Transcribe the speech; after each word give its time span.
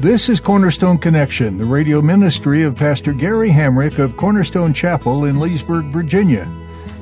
This 0.00 0.28
is 0.28 0.38
Cornerstone 0.38 0.98
Connection, 0.98 1.58
the 1.58 1.64
radio 1.64 2.00
ministry 2.00 2.62
of 2.62 2.76
Pastor 2.76 3.12
Gary 3.12 3.50
Hamrick 3.50 3.98
of 3.98 4.16
Cornerstone 4.16 4.72
Chapel 4.72 5.24
in 5.24 5.40
Leesburg, 5.40 5.86
Virginia. 5.86 6.48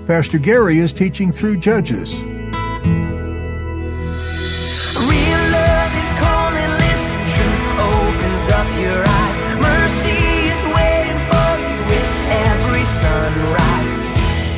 Pastor 0.07 0.39
Gary 0.39 0.79
is 0.79 0.95
teaching 0.95 1.31
through 1.31 1.59
Judges. 1.59 2.19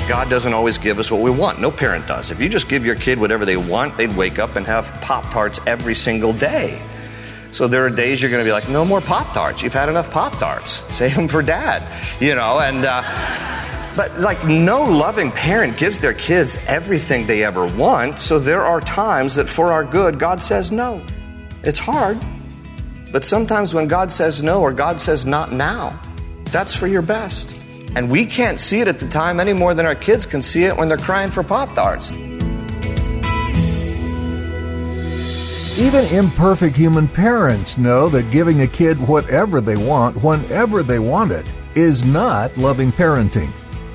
God 0.09 0.31
doesn't 0.31 0.55
always 0.55 0.79
give 0.79 1.01
us 1.01 1.11
what 1.11 1.23
we 1.23 1.33
want. 1.33 1.61
No 1.61 1.73
parent 1.73 2.07
does. 2.07 2.31
If 2.31 2.41
you 2.41 2.49
just 2.49 2.69
give 2.69 2.87
your 2.87 2.95
kid 2.95 3.19
whatever 3.19 3.45
they 3.45 3.57
want, 3.57 3.97
they'd 3.97 4.15
wake 4.15 4.39
up 4.39 4.55
and 4.55 4.65
have 4.65 4.93
Pop 5.01 5.25
Tarts 5.33 5.59
every 5.67 5.97
single 5.97 6.33
day. 6.33 6.81
So 7.51 7.67
there 7.67 7.85
are 7.87 7.91
days 7.91 8.21
you're 8.21 8.31
going 8.31 8.45
to 8.45 8.49
be 8.49 8.53
like, 8.53 8.69
no 8.69 8.85
more 8.85 9.01
Pop 9.01 9.33
Tarts. 9.33 9.63
You've 9.63 9.73
had 9.73 9.89
enough 9.89 10.11
Pop 10.11 10.33
Tarts. 10.39 10.73
Save 10.95 11.17
them 11.17 11.29
for 11.29 11.43
dad. 11.43 11.83
You 12.21 12.35
know, 12.35 12.61
and, 12.61 12.85
uh, 12.85 13.03
but 13.97 14.21
like 14.21 14.45
no 14.47 14.83
loving 14.85 15.33
parent 15.33 15.77
gives 15.77 15.99
their 15.99 16.15
kids 16.15 16.57
everything 16.67 17.27
they 17.27 17.43
ever 17.45 17.67
want. 17.67 18.21
So 18.21 18.39
there 18.39 18.65
are 18.65 18.81
times 18.81 19.35
that 19.37 19.49
for 19.49 19.73
our 19.73 19.85
good, 19.85 20.19
God 20.19 20.43
says 20.43 20.71
no. 20.71 21.03
It's 21.65 21.79
hard. 21.81 22.19
But 23.11 23.25
sometimes 23.25 23.75
when 23.75 23.89
God 23.89 24.13
says 24.13 24.43
no 24.43 24.61
or 24.61 24.73
God 24.73 25.01
says 25.01 25.25
not 25.25 25.53
now, 25.53 25.99
that's 26.45 26.75
for 26.75 26.87
your 26.87 27.03
best. 27.03 27.57
And 27.97 28.11
we 28.11 28.27
can't 28.27 28.61
see 28.61 28.81
it 28.81 28.89
at 28.89 28.99
the 28.99 29.09
time 29.09 29.41
any 29.41 29.55
more 29.55 29.75
than 29.75 29.87
our 29.87 29.95
kids 29.95 30.27
can 30.27 30.43
see 30.43 30.65
it 30.65 30.77
when 30.77 30.89
they're 30.89 30.99
crying 30.99 31.31
for 31.31 31.43
Pop 31.43 31.75
Tarts. 31.75 32.11
Even 35.79 36.07
imperfect 36.07 36.75
human 36.75 37.07
parents 37.07 37.79
know 37.79 38.09
that 38.09 38.33
giving 38.33 38.63
a 38.63 38.67
kid 38.67 38.97
whatever 39.07 39.61
they 39.61 39.77
want, 39.77 40.21
whenever 40.25 40.83
they 40.83 40.99
want 40.99 41.31
it, 41.31 41.49
is 41.77 42.05
not 42.05 42.57
loving 42.57 42.91
parenting. 42.91 43.49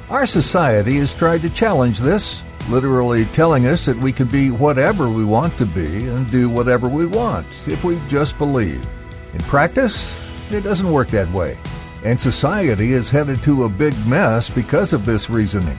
Our 0.09 0.25
society 0.25 0.95
has 0.99 1.11
tried 1.11 1.41
to 1.41 1.49
challenge 1.49 1.99
this, 1.99 2.41
literally 2.69 3.25
telling 3.25 3.65
us 3.65 3.83
that 3.83 3.97
we 3.97 4.13
can 4.13 4.27
be 4.27 4.49
whatever 4.49 5.09
we 5.09 5.25
want 5.25 5.57
to 5.57 5.65
be 5.65 6.07
and 6.07 6.31
do 6.31 6.49
whatever 6.49 6.87
we 6.87 7.05
want 7.05 7.45
if 7.67 7.83
we 7.83 7.99
just 8.07 8.37
believe. 8.37 8.87
In 9.33 9.41
practice, 9.41 10.15
it 10.53 10.61
doesn't 10.61 10.89
work 10.89 11.09
that 11.09 11.29
way, 11.33 11.57
and 12.05 12.19
society 12.19 12.93
is 12.93 13.09
headed 13.09 13.43
to 13.43 13.65
a 13.65 13.69
big 13.69 13.93
mess 14.07 14.49
because 14.49 14.93
of 14.93 15.05
this 15.05 15.29
reasoning. 15.29 15.77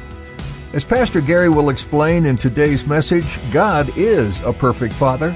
As 0.74 0.84
Pastor 0.84 1.22
Gary 1.22 1.48
will 1.48 1.70
explain 1.70 2.26
in 2.26 2.36
today's 2.36 2.86
message, 2.86 3.38
God 3.54 3.90
is 3.96 4.38
a 4.40 4.52
perfect 4.52 4.92
father 4.92 5.34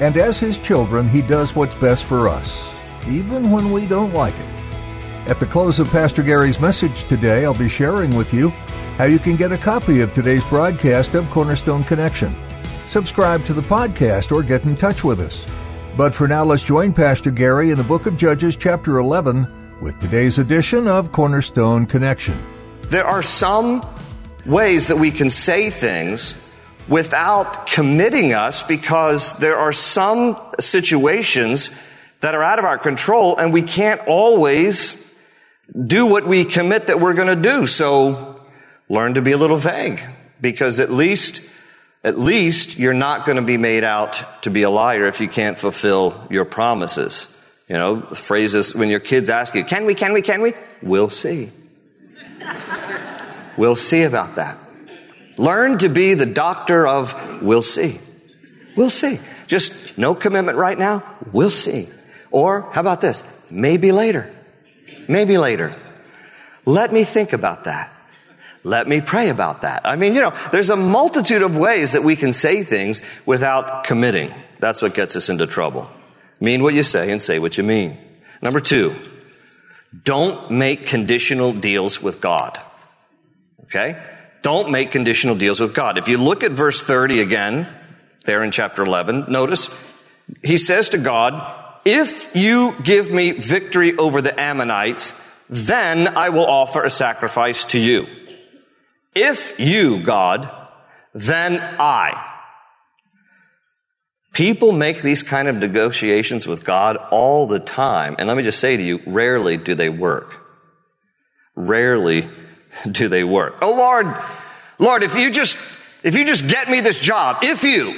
and 0.00 0.16
as 0.16 0.38
His 0.38 0.58
children, 0.58 1.08
He 1.08 1.22
does 1.22 1.54
what's 1.54 1.74
best 1.74 2.04
for 2.04 2.28
us, 2.28 2.68
even 3.06 3.50
when 3.50 3.70
we 3.70 3.86
don't 3.86 4.14
like 4.14 4.34
it. 4.38 5.28
At 5.28 5.40
the 5.40 5.46
close 5.46 5.78
of 5.78 5.90
Pastor 5.90 6.22
Gary's 6.22 6.60
message 6.60 7.06
today, 7.08 7.44
I'll 7.44 7.52
be 7.52 7.68
sharing 7.68 8.14
with 8.14 8.32
you 8.32 8.50
how 8.96 9.04
you 9.04 9.18
can 9.18 9.36
get 9.36 9.52
a 9.52 9.58
copy 9.58 10.00
of 10.00 10.14
today's 10.14 10.46
broadcast 10.48 11.14
of 11.14 11.28
Cornerstone 11.30 11.84
Connection. 11.84 12.34
Subscribe 12.86 13.44
to 13.44 13.52
the 13.52 13.62
podcast 13.62 14.32
or 14.32 14.42
get 14.42 14.64
in 14.64 14.74
touch 14.76 15.04
with 15.04 15.20
us. 15.20 15.46
But 15.96 16.14
for 16.14 16.26
now, 16.26 16.44
let's 16.44 16.62
join 16.62 16.92
Pastor 16.92 17.30
Gary 17.30 17.70
in 17.70 17.76
the 17.76 17.84
book 17.84 18.06
of 18.06 18.16
Judges, 18.16 18.56
chapter 18.56 18.98
11, 18.98 19.78
with 19.82 19.98
today's 19.98 20.38
edition 20.38 20.88
of 20.88 21.12
Cornerstone 21.12 21.86
Connection. 21.86 22.38
There 22.82 23.04
are 23.04 23.22
some 23.22 23.86
ways 24.46 24.88
that 24.88 24.96
we 24.96 25.10
can 25.10 25.28
say 25.28 25.68
things 25.68 26.47
without 26.88 27.66
committing 27.66 28.32
us 28.32 28.62
because 28.62 29.38
there 29.38 29.58
are 29.58 29.72
some 29.72 30.36
situations 30.58 31.90
that 32.20 32.34
are 32.34 32.42
out 32.42 32.58
of 32.58 32.64
our 32.64 32.78
control 32.78 33.36
and 33.36 33.52
we 33.52 33.62
can't 33.62 34.00
always 34.06 35.16
do 35.86 36.06
what 36.06 36.26
we 36.26 36.44
commit 36.44 36.86
that 36.86 36.98
we're 36.98 37.14
going 37.14 37.28
to 37.28 37.36
do. 37.36 37.66
So 37.66 38.40
learn 38.88 39.14
to 39.14 39.22
be 39.22 39.32
a 39.32 39.36
little 39.36 39.58
vague 39.58 40.00
because 40.40 40.80
at 40.80 40.90
least, 40.90 41.54
at 42.02 42.18
least 42.18 42.78
you're 42.78 42.94
not 42.94 43.26
going 43.26 43.36
to 43.36 43.42
be 43.42 43.58
made 43.58 43.84
out 43.84 44.42
to 44.42 44.50
be 44.50 44.62
a 44.62 44.70
liar 44.70 45.06
if 45.06 45.20
you 45.20 45.28
can't 45.28 45.58
fulfill 45.58 46.26
your 46.30 46.44
promises. 46.44 47.34
You 47.68 47.76
know, 47.76 48.00
phrases 48.00 48.74
when 48.74 48.88
your 48.88 49.00
kids 49.00 49.28
ask 49.28 49.54
you, 49.54 49.62
can 49.62 49.84
we, 49.84 49.94
can 49.94 50.14
we, 50.14 50.22
can 50.22 50.40
we? 50.40 50.54
We'll 50.82 51.10
see. 51.10 51.50
we'll 53.58 53.76
see 53.76 54.04
about 54.04 54.36
that. 54.36 54.56
Learn 55.38 55.78
to 55.78 55.88
be 55.88 56.14
the 56.14 56.26
doctor 56.26 56.86
of 56.86 57.42
we'll 57.42 57.62
see. 57.62 58.00
We'll 58.76 58.90
see. 58.90 59.18
Just 59.46 59.96
no 59.96 60.14
commitment 60.14 60.58
right 60.58 60.78
now. 60.78 61.02
We'll 61.32 61.50
see. 61.50 61.88
Or 62.30 62.62
how 62.72 62.80
about 62.80 63.00
this? 63.00 63.22
Maybe 63.50 63.92
later. 63.92 64.30
Maybe 65.08 65.38
later. 65.38 65.74
Let 66.66 66.92
me 66.92 67.04
think 67.04 67.32
about 67.32 67.64
that. 67.64 67.90
Let 68.64 68.86
me 68.88 69.00
pray 69.00 69.30
about 69.30 69.62
that. 69.62 69.82
I 69.86 69.96
mean, 69.96 70.14
you 70.14 70.20
know, 70.20 70.34
there's 70.52 70.68
a 70.68 70.76
multitude 70.76 71.42
of 71.42 71.56
ways 71.56 71.92
that 71.92 72.02
we 72.02 72.16
can 72.16 72.32
say 72.32 72.62
things 72.62 73.00
without 73.24 73.84
committing. 73.84 74.34
That's 74.58 74.82
what 74.82 74.94
gets 74.94 75.16
us 75.16 75.30
into 75.30 75.46
trouble. 75.46 75.88
Mean 76.40 76.62
what 76.62 76.74
you 76.74 76.82
say 76.82 77.10
and 77.10 77.22
say 77.22 77.38
what 77.38 77.56
you 77.56 77.64
mean. 77.64 77.96
Number 78.42 78.60
two, 78.60 78.94
don't 80.04 80.50
make 80.50 80.86
conditional 80.86 81.52
deals 81.52 82.02
with 82.02 82.20
God. 82.20 82.60
Okay? 83.64 84.00
Don't 84.48 84.70
make 84.70 84.92
conditional 84.92 85.34
deals 85.34 85.60
with 85.60 85.74
God. 85.74 85.98
If 85.98 86.08
you 86.08 86.16
look 86.16 86.42
at 86.42 86.52
verse 86.52 86.82
30 86.82 87.20
again, 87.20 87.68
there 88.24 88.42
in 88.42 88.50
chapter 88.50 88.82
11, 88.82 89.26
notice 89.28 89.68
he 90.42 90.56
says 90.56 90.88
to 90.88 90.96
God, 90.96 91.54
If 91.84 92.34
you 92.34 92.74
give 92.82 93.10
me 93.10 93.32
victory 93.32 93.94
over 93.98 94.22
the 94.22 94.40
Ammonites, 94.40 95.12
then 95.50 96.08
I 96.08 96.30
will 96.30 96.46
offer 96.46 96.82
a 96.82 96.90
sacrifice 96.90 97.66
to 97.66 97.78
you. 97.78 98.06
If 99.14 99.60
you, 99.60 100.02
God, 100.02 100.50
then 101.12 101.60
I. 101.78 102.38
People 104.32 104.72
make 104.72 105.02
these 105.02 105.22
kind 105.22 105.48
of 105.48 105.56
negotiations 105.56 106.46
with 106.46 106.64
God 106.64 106.96
all 107.10 107.46
the 107.46 107.60
time. 107.60 108.16
And 108.18 108.26
let 108.26 108.38
me 108.38 108.42
just 108.42 108.60
say 108.60 108.78
to 108.78 108.82
you, 108.82 109.02
rarely 109.04 109.58
do 109.58 109.74
they 109.74 109.90
work. 109.90 110.42
Rarely 111.54 112.26
do 112.90 113.08
they 113.08 113.24
work? 113.24 113.58
Oh 113.60 113.74
Lord, 113.74 114.06
Lord, 114.78 115.02
if 115.02 115.16
you 115.16 115.30
just, 115.30 115.56
if 116.02 116.14
you 116.14 116.24
just 116.24 116.46
get 116.46 116.70
me 116.70 116.80
this 116.80 117.00
job, 117.00 117.38
if 117.42 117.64
you, 117.64 117.94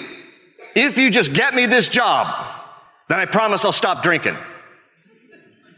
if 0.75 0.99
you 0.99 1.11
just 1.11 1.35
get 1.35 1.55
me 1.55 1.67
this 1.67 1.89
job, 1.89 2.57
then 3.09 3.19
I 3.19 3.27
promise 3.27 3.65
I'll 3.65 3.73
stop 3.73 4.03
drinking. 4.03 4.37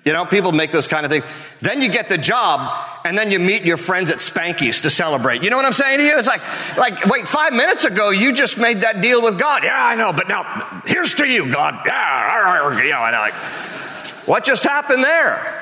You 0.04 0.12
know, 0.12 0.26
people 0.26 0.50
make 0.50 0.72
those 0.72 0.88
kind 0.88 1.06
of 1.06 1.12
things. 1.12 1.24
Then 1.60 1.80
you 1.80 1.88
get 1.88 2.08
the 2.08 2.18
job, 2.18 2.86
and 3.04 3.16
then 3.16 3.30
you 3.30 3.38
meet 3.38 3.62
your 3.62 3.76
friends 3.76 4.10
at 4.10 4.18
Spanky's 4.18 4.80
to 4.80 4.90
celebrate. 4.90 5.44
You 5.44 5.50
know 5.50 5.56
what 5.56 5.64
I'm 5.64 5.72
saying 5.72 5.98
to 5.98 6.04
you? 6.04 6.18
It's 6.18 6.26
like, 6.26 6.42
like, 6.76 7.06
wait, 7.06 7.28
five 7.28 7.52
minutes 7.52 7.84
ago 7.84 8.10
you 8.10 8.32
just 8.32 8.58
made 8.58 8.80
that 8.80 9.00
deal 9.00 9.22
with 9.22 9.38
God. 9.38 9.62
Yeah, 9.62 9.72
I 9.74 9.94
know, 9.94 10.12
but 10.12 10.28
now 10.28 10.82
here's 10.84 11.14
to 11.14 11.26
you, 11.26 11.50
God. 11.52 11.82
Yeah, 11.86 12.82
you 12.82 12.90
know, 12.90 13.00
like, 13.00 13.34
what 14.26 14.44
just 14.44 14.64
happened 14.64 15.04
there? 15.04 15.61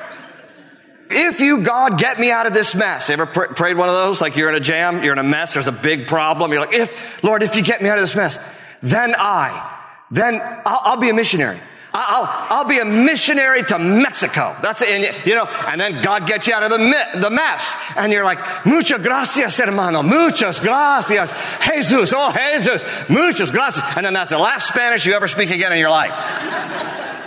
If 1.13 1.39
you, 1.39 1.63
God, 1.63 1.97
get 1.97 2.19
me 2.19 2.31
out 2.31 2.45
of 2.45 2.53
this 2.53 2.75
mess. 2.75 3.09
You 3.09 3.13
Ever 3.13 3.25
pr- 3.25 3.53
prayed 3.53 3.77
one 3.77 3.89
of 3.89 3.95
those? 3.95 4.21
Like 4.21 4.35
you're 4.35 4.49
in 4.49 4.55
a 4.55 4.59
jam, 4.59 5.03
you're 5.03 5.13
in 5.13 5.19
a 5.19 5.23
mess, 5.23 5.53
there's 5.53 5.67
a 5.67 5.71
big 5.71 6.07
problem. 6.07 6.51
You're 6.51 6.61
like, 6.61 6.73
if, 6.73 7.23
Lord, 7.23 7.43
if 7.43 7.55
you 7.55 7.61
get 7.61 7.81
me 7.81 7.89
out 7.89 7.97
of 7.97 8.03
this 8.03 8.15
mess, 8.15 8.39
then 8.81 9.15
I, 9.17 9.77
then 10.09 10.41
I'll, 10.65 10.81
I'll 10.83 10.97
be 10.97 11.09
a 11.09 11.13
missionary. 11.13 11.59
I'll, 11.93 12.59
I'll 12.59 12.65
be 12.65 12.79
a 12.79 12.85
missionary 12.85 13.63
to 13.63 13.77
Mexico. 13.77 14.55
That's 14.61 14.81
it. 14.81 15.25
You 15.25 15.35
know, 15.35 15.45
and 15.45 15.79
then 15.79 16.01
God 16.01 16.25
gets 16.25 16.47
you 16.47 16.53
out 16.53 16.63
of 16.63 16.69
the, 16.69 17.19
the 17.19 17.29
mess. 17.29 17.75
And 17.97 18.13
you're 18.13 18.23
like, 18.23 18.39
muchas 18.65 19.01
gracias, 19.01 19.57
hermano. 19.57 20.01
Muchas 20.01 20.61
gracias. 20.61 21.33
Jesus. 21.65 22.13
Oh, 22.15 22.31
Jesus. 22.31 22.85
Muchas 23.09 23.51
gracias. 23.51 23.83
And 23.97 24.05
then 24.05 24.13
that's 24.13 24.31
the 24.31 24.37
last 24.37 24.69
Spanish 24.69 25.05
you 25.05 25.13
ever 25.13 25.27
speak 25.27 25.49
again 25.49 25.73
in 25.73 25.79
your 25.79 25.89
life. 25.89 26.13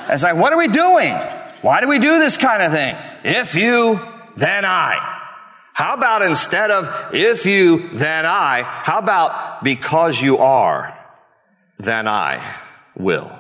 It's 0.09 0.23
like, 0.23 0.37
what 0.37 0.53
are 0.53 0.59
we 0.59 0.69
doing? 0.69 1.13
Why 1.61 1.83
do 1.83 1.89
we 1.89 1.99
do 1.99 2.19
this 2.19 2.39
kind 2.39 2.63
of 2.63 2.73
thing? 2.73 2.97
If 3.25 3.55
you, 3.55 3.99
then 4.37 4.67
I. 4.67 5.23
How 5.73 5.95
about 5.95 6.23
instead 6.23 6.71
of 6.71 7.15
if 7.15 7.47
you, 7.47 7.89
then 7.89 8.27
I, 8.27 8.63
how 8.63 8.99
about 8.99 9.65
because 9.65 10.21
you 10.21 10.39
are, 10.39 10.97
then 11.79 12.07
I 12.07 12.41
will? 12.95 13.33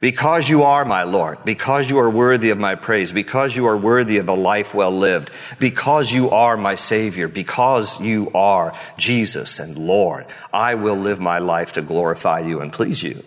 Because 0.00 0.48
you 0.48 0.62
are 0.62 0.86
my 0.86 1.02
Lord, 1.02 1.44
because 1.44 1.90
you 1.90 1.98
are 1.98 2.08
worthy 2.08 2.48
of 2.48 2.58
my 2.58 2.74
praise, 2.74 3.12
because 3.12 3.54
you 3.54 3.66
are 3.66 3.76
worthy 3.76 4.16
of 4.16 4.28
a 4.30 4.34
life 4.34 4.72
well 4.74 4.90
lived, 4.90 5.30
because 5.58 6.10
you 6.10 6.30
are 6.30 6.56
my 6.56 6.74
Savior, 6.74 7.28
because 7.28 8.00
you 8.00 8.30
are 8.34 8.72
Jesus 8.96 9.60
and 9.60 9.76
Lord, 9.76 10.26
I 10.54 10.74
will 10.74 10.96
live 10.96 11.20
my 11.20 11.38
life 11.38 11.74
to 11.74 11.82
glorify 11.82 12.40
you 12.40 12.60
and 12.60 12.72
please 12.72 13.02
you. 13.02 13.22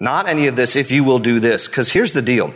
Not 0.00 0.28
any 0.28 0.48
of 0.48 0.56
this 0.56 0.74
if 0.74 0.90
you 0.90 1.04
will 1.04 1.20
do 1.20 1.38
this, 1.38 1.68
because 1.68 1.92
here's 1.92 2.12
the 2.12 2.20
deal. 2.20 2.52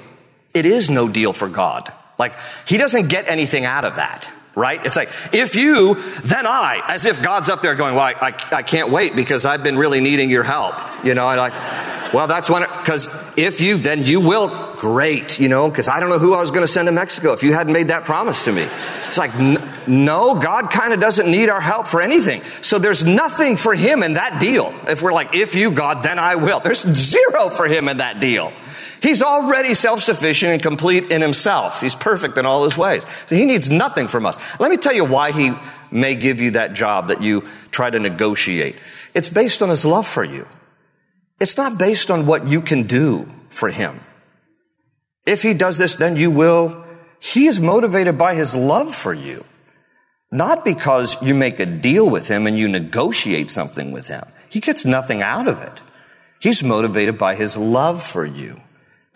It 0.55 0.67
is 0.67 0.91
no 0.91 1.09
deal 1.09 1.33
for 1.33 1.49
God. 1.49 1.93
Like, 2.19 2.35
He 2.67 2.77
doesn't 2.77 3.09
get 3.09 3.29
anything 3.29 3.65
out 3.65 3.85
of 3.85 3.97
that 3.97 4.31
right? 4.59 4.85
It's 4.85 4.97
like, 4.97 5.11
if 5.33 5.55
you, 5.55 5.95
then 6.25 6.45
I, 6.47 6.83
as 6.89 7.07
if 7.07 7.23
God's 7.23 7.49
up 7.49 7.63
there 7.63 7.77
going, 7.77 7.95
well, 7.95 8.05
I, 8.05 8.13
I, 8.13 8.57
I 8.57 8.63
can't 8.63 8.91
wait 8.91 9.15
because 9.15 9.47
I've 9.47 9.63
been 9.63 9.79
really 9.79 10.01
needing 10.01 10.31
your 10.31 10.43
help. 10.43 10.75
You 11.05 11.15
know, 11.15 11.27
I 11.27 11.37
like, 11.37 12.13
well, 12.13 12.27
that's 12.27 12.51
when, 12.51 12.63
because 12.63 13.07
if 13.37 13.61
you, 13.61 13.79
then 13.79 14.05
you 14.05 14.21
will. 14.21 14.67
Great, 14.79 15.41
you 15.41 15.49
know, 15.49 15.69
because 15.69 15.89
I 15.89 15.99
don't 15.99 16.09
know 16.09 16.21
who 16.21 16.35
I 16.35 16.41
was 16.41 16.51
going 16.51 16.63
to 16.63 16.69
send 16.69 16.87
to 16.87 16.93
Mexico 16.93 17.33
if 17.33 17.43
you 17.43 17.53
hadn't 17.53 17.73
made 17.73 17.89
that 17.89 18.05
promise 18.05 18.45
to 18.45 18.53
me. 18.53 18.65
It's 19.09 19.19
like, 19.19 19.35
n- 19.35 19.69
no, 19.89 20.37
God 20.37 20.71
kind 20.71 20.93
of 20.93 21.01
doesn't 21.01 21.29
need 21.29 21.49
our 21.49 21.61
help 21.61 21.89
for 21.89 22.01
anything. 22.01 22.43
So 22.61 22.79
there's 22.79 23.05
nothing 23.05 23.57
for 23.57 23.75
him 23.75 24.05
in 24.05 24.15
that 24.15 24.41
deal. 24.41 24.73
If 24.87 25.03
we're 25.03 25.13
like, 25.13 25.35
if 25.35 25.57
you, 25.57 25.73
God, 25.73 26.05
then 26.05 26.21
I 26.21 26.37
will. 26.37 26.61
There's 26.61 26.83
zero 26.83 27.51
for 27.51 27.67
him 27.67 27.89
in 27.89 27.97
that 27.97 28.21
deal. 28.21 28.53
He's 29.01 29.23
already 29.23 29.75
self-sufficient 29.75 30.53
and 30.53 30.63
complete 30.63 31.11
in 31.11 31.23
himself. 31.23 31.81
He's 31.81 31.95
perfect 31.95 32.37
in 32.37 32.47
all 32.47 32.65
his 32.65 32.77
ways. 32.77 33.05
So 33.27 33.37
he 33.37 33.45
needs 33.45 33.71
nothing 33.71 34.09
from 34.09 34.27
us. 34.27 34.39
Let 34.59 34.71
me 34.71 34.77
tell 34.77 34.95
you 34.95 35.05
why 35.05 35.33
he 35.33 35.53
may 35.91 36.15
give 36.15 36.41
you 36.41 36.53
that 36.53 36.75
job 36.75 37.09
that 37.09 37.23
you 37.23 37.49
try 37.71 37.91
to 37.91 37.99
negotiate. 37.99 38.77
It's 39.15 39.29
based 39.29 39.63
on 39.63 39.69
his 39.69 39.85
love 39.85 40.07
for 40.07 40.25
you. 40.25 40.47
It's 41.41 41.57
not 41.57 41.79
based 41.79 42.11
on 42.11 42.27
what 42.27 42.49
you 42.49 42.61
can 42.61 42.85
do 42.85 43.31
for 43.49 43.69
him. 43.71 44.01
If 45.25 45.43
he 45.43 45.55
does 45.55 45.79
this, 45.79 45.95
then 45.97 46.17
you 46.17 46.31
will. 46.31 46.85
He 47.21 47.47
is 47.47 47.61
motivated 47.61 48.19
by 48.19 48.35
his 48.35 48.55
love 48.55 48.95
for 48.95 49.15
you. 49.15 49.45
Not 50.31 50.65
because 50.65 51.21
you 51.23 51.35
make 51.35 51.59
a 51.59 51.67
deal 51.67 52.09
with 52.09 52.29
him 52.29 52.47
and 52.47 52.59
you 52.59 52.69
negotiate 52.69 53.51
something 53.51 53.93
with 53.93 54.09
him. 54.09 54.25
He 54.49 54.61
gets 54.61 54.85
nothing 54.85 55.23
out 55.23 55.49
of 55.49 55.63
it. 55.63 55.83
He's 56.41 56.63
motivated 56.63 57.19
by 57.19 57.35
his 57.35 57.57
love 57.57 58.03
for 58.03 58.25
you. 58.25 58.61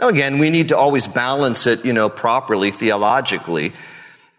Now 0.03 0.09
again, 0.09 0.41
we 0.41 0.51
need 0.51 0.71
to 0.71 0.77
always 0.77 1.07
balance 1.07 1.69
it, 1.69 1.85
you 1.85 1.93
know, 1.93 2.09
properly 2.09 2.73
theologically. 2.73 3.73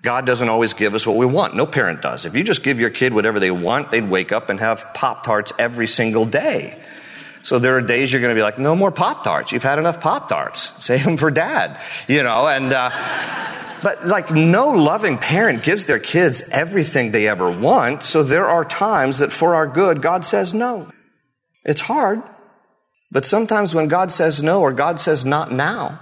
God 0.01 0.25
doesn't 0.25 0.49
always 0.49 0.73
give 0.73 0.93
us 0.93 1.07
what 1.07 1.15
we 1.15 1.25
want. 1.25 1.55
No 1.55 1.65
parent 1.65 2.01
does. 2.01 2.25
If 2.25 2.35
you 2.35 2.43
just 2.43 2.63
give 2.63 2.81
your 2.81 2.89
kid 2.89 3.13
whatever 3.13 3.39
they 3.39 3.49
want, 3.49 3.89
they'd 3.89 4.09
wake 4.09 4.33
up 4.33 4.49
and 4.49 4.59
have 4.59 4.93
Pop 4.93 5.23
Tarts 5.23 5.53
every 5.57 5.87
single 5.87 6.25
day. 6.25 6.77
So 7.43 7.59
there 7.59 7.77
are 7.77 7.81
days 7.81 8.11
you're 8.11 8.19
going 8.19 8.35
to 8.35 8.37
be 8.37 8.43
like, 8.43 8.57
no 8.57 8.75
more 8.75 8.91
Pop 8.91 9.23
Tarts. 9.23 9.53
You've 9.53 9.63
had 9.63 9.79
enough 9.79 10.01
Pop 10.01 10.27
Tarts. 10.27 10.59
Save 10.83 11.05
them 11.05 11.15
for 11.15 11.31
dad. 11.31 11.79
You 12.09 12.23
know, 12.23 12.45
and, 12.45 12.73
uh, 12.73 12.91
but 13.81 14.05
like 14.05 14.31
no 14.31 14.67
loving 14.71 15.17
parent 15.17 15.63
gives 15.63 15.85
their 15.85 15.99
kids 15.99 16.41
everything 16.51 17.11
they 17.11 17.25
ever 17.29 17.49
want. 17.49 18.03
So 18.03 18.21
there 18.21 18.49
are 18.49 18.65
times 18.65 19.19
that 19.19 19.31
for 19.31 19.55
our 19.55 19.67
good, 19.67 20.01
God 20.01 20.25
says 20.25 20.53
no. 20.53 20.91
It's 21.63 21.79
hard. 21.79 22.21
But 23.13 23.27
sometimes 23.27 23.75
when 23.75 23.87
God 23.87 24.11
says 24.11 24.41
no 24.41 24.61
or 24.61 24.73
God 24.73 24.99
says 24.99 25.23
not 25.23 25.51
now, 25.51 25.99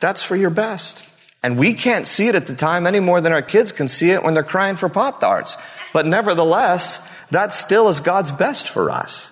that's 0.00 0.22
for 0.22 0.34
your 0.34 0.50
best. 0.50 1.06
And 1.42 1.58
we 1.58 1.74
can't 1.74 2.06
see 2.06 2.28
it 2.28 2.34
at 2.34 2.46
the 2.46 2.54
time 2.54 2.86
any 2.86 3.00
more 3.00 3.20
than 3.20 3.32
our 3.32 3.42
kids 3.42 3.70
can 3.70 3.86
see 3.86 4.12
it 4.12 4.22
when 4.22 4.32
they're 4.32 4.42
crying 4.42 4.76
for 4.76 4.88
Pop 4.88 5.20
Tarts. 5.20 5.58
But 5.92 6.06
nevertheless, 6.06 7.06
that 7.30 7.52
still 7.52 7.88
is 7.88 8.00
God's 8.00 8.30
best 8.30 8.70
for 8.70 8.90
us. 8.90 9.28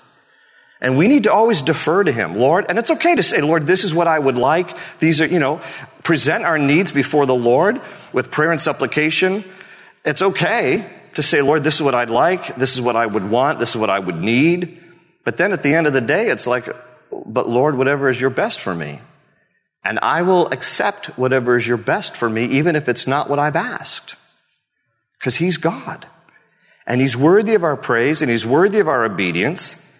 And 0.82 0.98
we 0.98 1.08
need 1.08 1.24
to 1.24 1.32
always 1.32 1.62
defer 1.62 2.04
to 2.04 2.12
Him, 2.12 2.34
Lord. 2.34 2.66
And 2.68 2.78
it's 2.78 2.90
okay 2.90 3.14
to 3.14 3.22
say, 3.22 3.40
Lord, 3.40 3.66
this 3.66 3.82
is 3.82 3.94
what 3.94 4.06
I 4.06 4.18
would 4.18 4.36
like. 4.36 4.76
These 4.98 5.22
are, 5.22 5.26
you 5.26 5.38
know, 5.38 5.62
present 6.02 6.44
our 6.44 6.58
needs 6.58 6.92
before 6.92 7.24
the 7.24 7.34
Lord 7.34 7.80
with 8.12 8.30
prayer 8.30 8.50
and 8.50 8.60
supplication. 8.60 9.42
It's 10.04 10.20
okay 10.20 10.84
to 11.14 11.22
say, 11.22 11.40
Lord, 11.40 11.64
this 11.64 11.76
is 11.76 11.82
what 11.82 11.94
I'd 11.94 12.10
like. 12.10 12.56
This 12.56 12.74
is 12.74 12.82
what 12.82 12.96
I 12.96 13.06
would 13.06 13.28
want. 13.30 13.58
This 13.58 13.70
is 13.70 13.76
what 13.76 13.90
I 13.90 13.98
would 13.98 14.20
need. 14.20 14.82
But 15.24 15.38
then 15.38 15.52
at 15.52 15.62
the 15.62 15.74
end 15.74 15.86
of 15.86 15.92
the 15.92 16.00
day, 16.00 16.28
it's 16.28 16.46
like, 16.46 16.68
but 17.26 17.48
Lord, 17.48 17.76
whatever 17.76 18.08
is 18.08 18.20
your 18.20 18.30
best 18.30 18.60
for 18.60 18.74
me. 18.74 19.00
And 19.84 19.98
I 20.02 20.22
will 20.22 20.46
accept 20.48 21.06
whatever 21.18 21.56
is 21.56 21.66
your 21.66 21.78
best 21.78 22.16
for 22.16 22.28
me, 22.28 22.44
even 22.46 22.76
if 22.76 22.88
it's 22.88 23.06
not 23.06 23.30
what 23.30 23.38
I've 23.38 23.56
asked. 23.56 24.16
Because 25.18 25.36
He's 25.36 25.56
God. 25.56 26.06
And 26.86 27.00
He's 27.00 27.16
worthy 27.16 27.54
of 27.54 27.64
our 27.64 27.76
praise 27.76 28.20
and 28.20 28.30
He's 28.30 28.46
worthy 28.46 28.78
of 28.78 28.88
our 28.88 29.04
obedience 29.04 29.96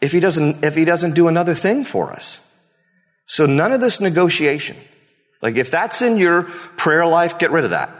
if 0.00 0.12
He 0.12 0.20
doesn't, 0.20 0.64
if 0.64 0.74
He 0.74 0.84
doesn't 0.84 1.14
do 1.14 1.28
another 1.28 1.54
thing 1.54 1.84
for 1.84 2.12
us. 2.12 2.40
So 3.26 3.46
none 3.46 3.72
of 3.72 3.80
this 3.80 4.00
negotiation. 4.00 4.76
Like 5.42 5.56
if 5.56 5.70
that's 5.70 6.02
in 6.02 6.16
your 6.16 6.44
prayer 6.76 7.06
life, 7.06 7.38
get 7.38 7.50
rid 7.50 7.64
of 7.64 7.70
that. 7.70 7.90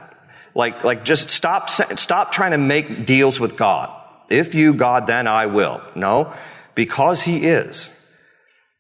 Like, 0.55 0.85
like 0.85 1.05
just 1.05 1.31
stop, 1.31 1.69
stop 1.69 2.33
trying 2.33 2.53
to 2.53 2.59
make 2.59 3.05
deals 3.05 3.41
with 3.41 3.57
God. 3.57 3.91
If 4.31 4.55
you, 4.55 4.75
God, 4.75 5.07
then 5.07 5.27
I 5.27 5.47
will. 5.47 5.83
No, 5.95 6.33
because 6.75 7.23
He 7.23 7.45
is. 7.45 7.91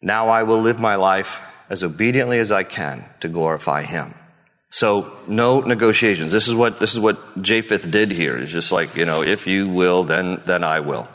Now 0.05 0.29
I 0.29 0.43
will 0.43 0.61
live 0.61 0.79
my 0.79 0.97
life 0.97 1.41
as 1.71 1.83
obediently 1.83 2.39
as 2.39 2.53
I 2.53 2.63
can 2.63 3.07
to 3.21 3.29
glorify 3.29 3.85
him. 3.85 4.15
So 4.69 5.11
no 5.27 5.63
negotiations. 5.63 6.31
This 6.31 6.47
is 6.47 6.55
what, 6.55 6.79
this 6.79 6.93
is 6.93 7.01
what 7.01 7.41
Japheth 7.41 7.91
did 7.91 8.11
here. 8.11 8.37
It's 8.37 8.53
just 8.53 8.71
like, 8.71 8.97
you 8.97 9.07
know, 9.07 9.23
if 9.23 9.47
you 9.47 9.67
will, 9.67 10.05
then, 10.05 10.43
then 10.45 10.63
I 10.63 10.81
will. 10.81 11.09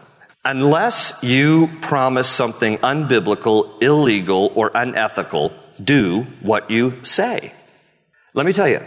Unless 0.43 1.23
you 1.23 1.69
promise 1.81 2.27
something 2.27 2.79
unbiblical, 2.79 3.79
illegal, 3.83 4.51
or 4.55 4.71
unethical, 4.73 5.53
do 5.83 6.21
what 6.41 6.71
you 6.71 7.03
say. 7.03 7.53
Let 8.33 8.47
me 8.47 8.53
tell 8.53 8.67
you, 8.67 8.81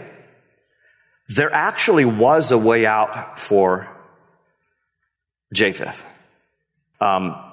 there 1.29 1.53
actually 1.53 2.03
was 2.03 2.51
a 2.51 2.57
way 2.57 2.85
out 2.85 3.39
for 3.39 3.87
Japheth. 5.53 6.03
Um, 6.99 7.52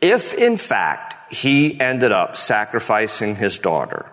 if 0.00 0.34
in 0.34 0.56
fact 0.56 1.32
he 1.32 1.78
ended 1.80 2.12
up 2.12 2.36
sacrificing 2.36 3.36
his 3.36 3.58
daughter, 3.58 4.10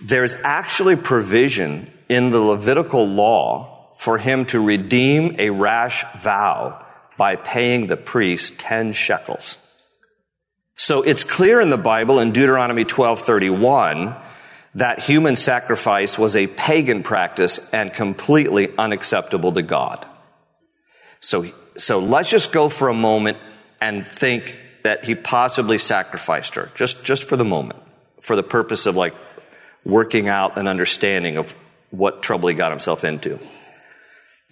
there's 0.00 0.34
actually 0.44 0.96
provision 0.96 1.90
in 2.08 2.30
the 2.30 2.40
Levitical 2.40 3.06
law 3.06 3.94
for 3.96 4.18
him 4.18 4.44
to 4.46 4.60
redeem 4.60 5.36
a 5.38 5.50
rash 5.50 6.04
vow 6.18 6.84
by 7.16 7.36
paying 7.36 7.86
the 7.86 7.96
priest 7.96 8.60
10 8.60 8.92
shekels. 8.92 9.58
So 10.74 11.02
it's 11.02 11.24
clear 11.24 11.60
in 11.60 11.70
the 11.70 11.78
Bible 11.78 12.20
in 12.20 12.32
Deuteronomy 12.32 12.84
12:31 12.84 14.14
that 14.74 15.00
human 15.00 15.36
sacrifice 15.36 16.18
was 16.18 16.36
a 16.36 16.46
pagan 16.48 17.02
practice 17.02 17.72
and 17.72 17.92
completely 17.92 18.68
unacceptable 18.76 19.52
to 19.52 19.62
God. 19.62 20.04
So, 21.18 21.46
so 21.78 21.98
let's 21.98 22.28
just 22.28 22.52
go 22.52 22.68
for 22.68 22.90
a 22.90 22.94
moment 22.94 23.38
and 23.80 24.06
think 24.06 24.58
that 24.86 25.04
he 25.04 25.16
possibly 25.16 25.78
sacrificed 25.78 26.54
her, 26.54 26.70
just, 26.76 27.04
just 27.04 27.24
for 27.24 27.36
the 27.36 27.44
moment, 27.44 27.82
for 28.20 28.36
the 28.36 28.42
purpose 28.44 28.86
of 28.86 28.94
like 28.94 29.16
working 29.84 30.28
out 30.28 30.56
an 30.58 30.68
understanding 30.68 31.36
of 31.36 31.52
what 31.90 32.22
trouble 32.22 32.48
he 32.48 32.54
got 32.54 32.70
himself 32.70 33.02
into. 33.02 33.36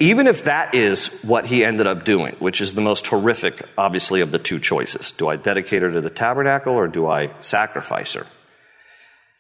Even 0.01 0.27
if 0.27 0.43
that 0.43 0.75
is 0.75 1.23
what 1.23 1.47
he 1.47 1.65
ended 1.65 1.87
up 1.87 2.05
doing, 2.05 2.35
which 2.41 2.61
is 2.61 2.75
the 2.75 2.81
most 2.81 3.07
horrific, 3.07 3.63
obviously, 3.79 4.23
of 4.23 4.33
the 4.33 4.41
two 4.41 4.59
choices. 4.59 5.13
Do 5.13 5.29
I 5.29 5.37
dedicate 5.37 5.83
her 5.83 5.93
to 5.93 6.01
the 6.01 6.11
tabernacle 6.11 6.75
or 6.75 6.89
do 6.89 7.07
I 7.07 7.31
sacrifice 7.41 8.15
her? 8.15 8.27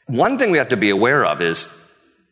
One 0.07 0.39
thing 0.39 0.53
we 0.53 0.59
have 0.59 0.69
to 0.69 0.77
be 0.77 0.91
aware 0.91 1.27
of 1.27 1.43
is 1.43 1.67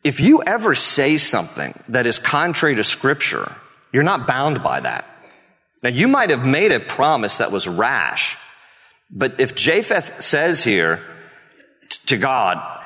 if 0.05 0.21
you 0.21 0.41
ever 0.41 0.73
say 0.73 1.17
something 1.17 1.77
that 1.89 2.05
is 2.05 2.17
contrary 2.17 2.75
to 2.75 2.85
scripture, 2.85 3.51
you're 3.91 4.03
not 4.03 4.25
bound 4.25 4.63
by 4.63 4.79
that. 4.79 5.03
Now, 5.81 5.89
you 5.89 6.07
might 6.07 6.29
have 6.29 6.45
made 6.45 6.71
a 6.71 6.79
promise 6.79 7.39
that 7.39 7.51
was 7.51 7.67
rash, 7.67 8.37
but 9.15 9.39
if 9.39 9.53
Japheth 9.55 10.21
says 10.21 10.63
here 10.63 10.99
to 12.07 12.17
God, 12.17 12.81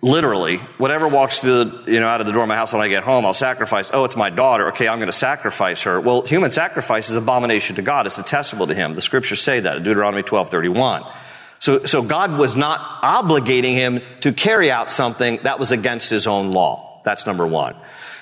literally, 0.00 0.56
whatever 0.78 1.06
walks 1.06 1.38
through, 1.40 1.64
the, 1.64 1.92
you 1.92 2.00
know, 2.00 2.08
out 2.08 2.20
of 2.20 2.26
the 2.26 2.32
door 2.32 2.42
of 2.42 2.48
my 2.48 2.56
house 2.56 2.72
when 2.72 2.82
I 2.82 2.88
get 2.88 3.02
home, 3.02 3.26
I'll 3.26 3.34
sacrifice. 3.34 3.90
Oh, 3.92 4.04
it's 4.04 4.16
my 4.16 4.30
daughter. 4.30 4.68
Okay, 4.68 4.88
I'm 4.88 4.98
going 4.98 5.08
to 5.08 5.12
sacrifice 5.12 5.82
her. 5.82 6.00
Well, 6.00 6.22
human 6.22 6.50
sacrifice 6.50 7.10
is 7.10 7.16
abomination 7.16 7.76
to 7.76 7.82
God. 7.82 8.06
It's 8.06 8.16
detestable 8.16 8.66
to 8.68 8.74
Him. 8.74 8.94
The 8.94 9.02
scriptures 9.02 9.42
say 9.42 9.60
that 9.60 9.76
in 9.76 9.82
Deuteronomy 9.82 10.22
12:31. 10.22 11.10
So, 11.58 11.84
so 11.84 12.00
God 12.00 12.38
was 12.38 12.56
not 12.56 13.02
obligating 13.02 13.74
him 13.74 14.00
to 14.22 14.32
carry 14.32 14.70
out 14.70 14.90
something 14.90 15.40
that 15.42 15.58
was 15.58 15.72
against 15.72 16.08
His 16.08 16.26
own 16.26 16.52
law. 16.52 16.89
That's 17.04 17.26
number 17.26 17.46
one. 17.46 17.74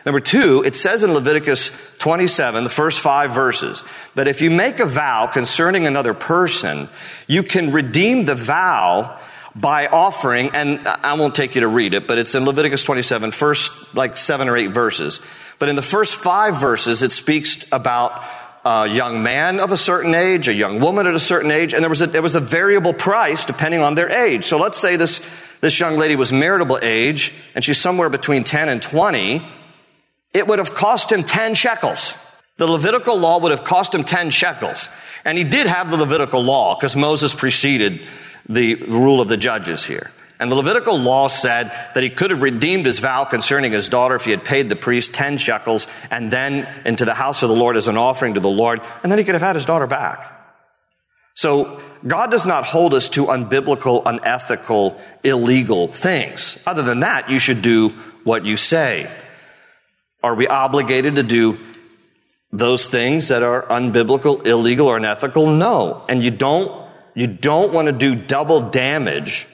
Number 0.07 0.21
two, 0.21 0.63
it 0.65 0.75
says 0.75 1.05
in 1.05 1.13
Leviticus 1.13 1.97
27, 1.99 2.65
the 2.65 2.71
first 2.71 3.01
five 3.01 3.33
verses, 3.33 3.85
that 4.15 4.29
if 4.29 4.41
you 4.41 4.51
make 4.51 4.81
a 4.81 4.87
vow 4.87 5.27
concerning 5.27 5.87
another 5.87 6.15
person, 6.15 6.89
you 7.27 7.43
can 7.43 7.73
redeem 7.73 8.25
the 8.25 8.35
vow 8.35 9.19
by 9.55 9.87
offering, 9.87 10.51
and 10.55 10.87
I 10.87 11.15
won't 11.15 11.35
take 11.35 11.55
you 11.57 11.63
to 11.63 11.69
read 11.69 11.95
it, 11.95 12.07
but 12.07 12.19
it's 12.19 12.35
in 12.35 12.45
Leviticus 12.45 12.85
27, 12.85 13.33
first 13.33 13.95
like 13.95 14.17
seven 14.17 14.49
or 14.49 14.57
eight 14.57 14.71
verses. 14.71 15.21
But 15.59 15.69
in 15.69 15.77
the 15.77 15.83
first 15.83 16.15
five 16.15 16.61
verses, 16.61 17.03
it 17.03 17.11
speaks 17.11 17.71
about 17.73 18.23
a 18.65 18.87
young 18.87 19.23
man 19.23 19.61
of 19.61 19.73
a 19.73 19.77
certain 19.77 20.15
age, 20.15 20.49
a 20.49 20.55
young 20.55 20.81
woman 20.81 21.07
at 21.07 21.15
a 21.15 21.21
certain 21.21 21.51
age, 21.51 21.75
and 21.75 21.83
there 21.83 21.91
was 21.91 22.03
a, 22.03 22.07
there 22.07 22.23
was 22.23 22.35
a 22.35 22.41
variable 22.41 22.93
price 22.93 23.45
depending 23.45 23.81
on 23.81 23.95
their 23.95 24.11
age. 24.11 24.45
So 24.45 24.59
let's 24.59 24.79
say 24.79 24.97
this, 24.97 25.21
this 25.61 25.79
young 25.81 25.97
lady 25.97 26.17
was 26.17 26.33
marital 26.33 26.79
age, 26.83 27.33
and 27.55 27.65
she's 27.65 27.79
somewhere 27.79 28.09
between 28.09 28.45
10 28.45 28.69
and 28.69 28.81
20. 28.81 29.47
It 30.35 30.47
would 30.47 30.59
have 30.59 30.75
cost 30.75 31.11
him 31.11 31.23
10 31.23 31.55
shekels. 31.55 32.15
The 32.59 32.67
Levitical 32.67 33.19
law 33.19 33.39
would 33.39 33.51
have 33.51 33.65
cost 33.65 33.95
him 33.95 34.05
10 34.05 34.31
shekels. 34.31 34.89
And 35.25 35.39
he 35.39 35.45
did 35.45 35.67
have 35.67 35.91
the 35.91 35.97
Levitical 35.97 36.43
law 36.43 36.75
because 36.75 36.97
Moses 36.97 37.35
preceded 37.35 38.01
the 38.49 38.75
rule 38.75 39.21
of 39.21 39.29
the 39.29 39.37
judges 39.37 39.85
here. 39.85 40.11
And 40.41 40.53
the 40.53 40.57
Levitical 40.57 40.97
law 40.97 41.27
said 41.27 41.73
that 41.95 42.03
he 42.03 42.11
could 42.11 42.31
have 42.31 42.43
redeemed 42.43 42.87
his 42.87 43.01
vow 43.01 43.25
concerning 43.25 43.73
his 43.73 43.89
daughter 43.89 44.15
if 44.15 44.25
he 44.25 44.31
had 44.31 44.45
paid 44.45 44.69
the 44.69 44.77
priest 44.77 45.13
10 45.13 45.39
shekels 45.39 45.89
and 46.11 46.31
then 46.31 46.69
into 46.85 47.05
the 47.05 47.15
house 47.15 47.43
of 47.43 47.49
the 47.49 47.57
Lord 47.57 47.77
as 47.77 47.89
an 47.89 47.97
offering 47.97 48.35
to 48.35 48.41
the 48.41 48.49
Lord, 48.49 48.81
and 49.03 49.11
then 49.11 49.19
he 49.19 49.25
could 49.25 49.35
have 49.35 49.43
had 49.43 49.57
his 49.57 49.67
daughter 49.67 49.89
back. 49.89 50.38
So 51.39 51.81
God 52.05 52.33
does 52.33 52.47
not 52.47 52.65
hold 52.65 52.95
us 52.95 53.09
to 53.11 53.27
unbiblical, 53.27 54.03
unethical, 54.05 55.01
illegal 55.23 55.87
things. 55.87 56.61
Other 56.67 56.83
than 56.83 56.99
that, 57.01 57.31
you 57.31 57.39
should 57.39 57.63
do 57.63 57.91
what 58.25 58.45
you 58.45 58.57
say. 58.57 59.09
Are 60.21 60.35
we 60.35 60.49
obligated 60.49 61.15
to 61.15 61.23
do 61.23 61.57
those 62.51 62.89
things 62.89 63.29
that 63.29 63.45
are 63.45 63.63
unbiblical, 63.69 64.45
illegal, 64.45 64.89
or 64.89 64.97
unethical? 64.97 65.47
No. 65.47 66.05
And 66.09 66.25
you 66.25 66.33
don't, 66.33 66.73
you 67.15 67.29
don't 67.29 67.73
want 67.73 67.87
to 67.87 67.93
do 67.93 68.17
double 68.17 68.71
damage 68.71 69.47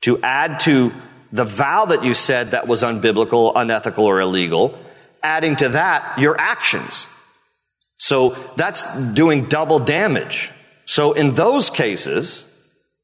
to 0.00 0.20
add 0.20 0.58
to 0.60 0.92
the 1.30 1.44
vow 1.44 1.84
that 1.84 2.02
you 2.02 2.14
said 2.14 2.50
that 2.50 2.66
was 2.66 2.82
unbiblical, 2.82 3.52
unethical, 3.54 4.04
or 4.04 4.18
illegal, 4.20 4.76
adding 5.22 5.54
to 5.56 5.68
that 5.68 6.18
your 6.18 6.36
actions. 6.40 7.06
So 7.98 8.30
that's 8.56 8.82
doing 9.12 9.44
double 9.44 9.78
damage. 9.78 10.50
So 10.86 11.12
in 11.12 11.32
those 11.32 11.70
cases, 11.70 12.50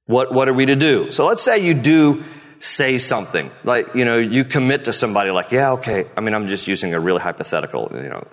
what, 0.06 0.32
what 0.32 0.49
are 0.49 0.54
we 0.54 0.66
to 0.66 0.76
do? 0.76 1.12
So 1.12 1.26
let's 1.26 1.42
say 1.42 1.64
you 1.64 1.75
do 1.75 2.25
say 2.58 2.99
something, 2.99 3.50
like, 3.64 3.94
you 3.94 4.04
know, 4.04 4.18
you 4.18 4.44
commit 4.44 4.84
to 4.84 4.92
somebody 4.92 5.30
like, 5.30 5.50
yeah, 5.50 5.72
okay. 5.72 6.04
I 6.16 6.20
mean, 6.20 6.34
I'm 6.34 6.49
just 6.49 6.68
using 6.68 6.92
a 6.92 7.00
really 7.00 7.20
hypothetical, 7.20 7.90
you 7.94 8.08
know. 8.08 8.26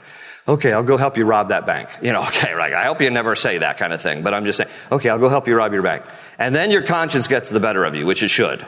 Okay, 0.49 0.71
I'll 0.71 0.83
go 0.83 0.97
help 0.97 1.17
you 1.17 1.25
rob 1.25 1.49
that 1.49 1.65
bank. 1.65 1.89
You 2.01 2.11
know, 2.11 2.21
okay, 2.27 2.53
right. 2.53 2.73
I 2.73 2.85
hope 2.85 3.01
you 3.01 3.09
never 3.09 3.35
say 3.35 3.59
that 3.59 3.77
kind 3.77 3.93
of 3.93 4.01
thing, 4.01 4.23
but 4.23 4.33
I'm 4.33 4.43
just 4.43 4.57
saying, 4.57 4.69
okay, 4.91 5.09
I'll 5.09 5.19
go 5.19 5.29
help 5.29 5.47
you 5.47 5.55
rob 5.55 5.71
your 5.71 5.81
bank. 5.81 6.03
And 6.37 6.53
then 6.53 6.71
your 6.71 6.81
conscience 6.81 7.27
gets 7.27 7.49
the 7.49 7.59
better 7.59 7.85
of 7.85 7.95
you, 7.95 8.05
which 8.05 8.21
it 8.21 8.29
should. 8.29 8.65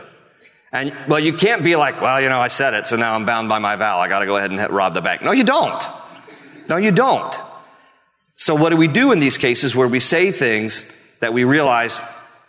And, 0.72 0.94
well, 1.08 1.20
you 1.20 1.34
can't 1.34 1.64
be 1.64 1.76
like, 1.76 2.00
well, 2.00 2.22
you 2.22 2.30
know, 2.30 2.40
I 2.40 2.48
said 2.48 2.74
it, 2.74 2.86
so 2.86 2.96
now 2.96 3.16
I'm 3.16 3.26
bound 3.26 3.50
by 3.50 3.60
my 3.60 3.76
vow. 3.76 4.00
I 4.00 4.08
gotta 4.08 4.28
go 4.28 4.38
ahead 4.38 4.52
and 4.52 4.70
rob 4.72 4.94
the 4.94 5.02
bank. 5.02 5.24
No, 5.24 5.32
you 5.32 5.44
don't. 5.44 5.84
No, 6.70 6.78
you 6.78 6.92
don't. 6.92 7.36
So 8.40 8.56
what 8.56 8.70
do 8.70 8.78
we 8.78 8.88
do 8.88 9.12
in 9.12 9.20
these 9.20 9.38
cases 9.38 9.76
where 9.76 9.88
we 9.88 10.00
say 10.00 10.32
things 10.32 10.86
that 11.20 11.34
we 11.34 11.44
realize 11.44 12.00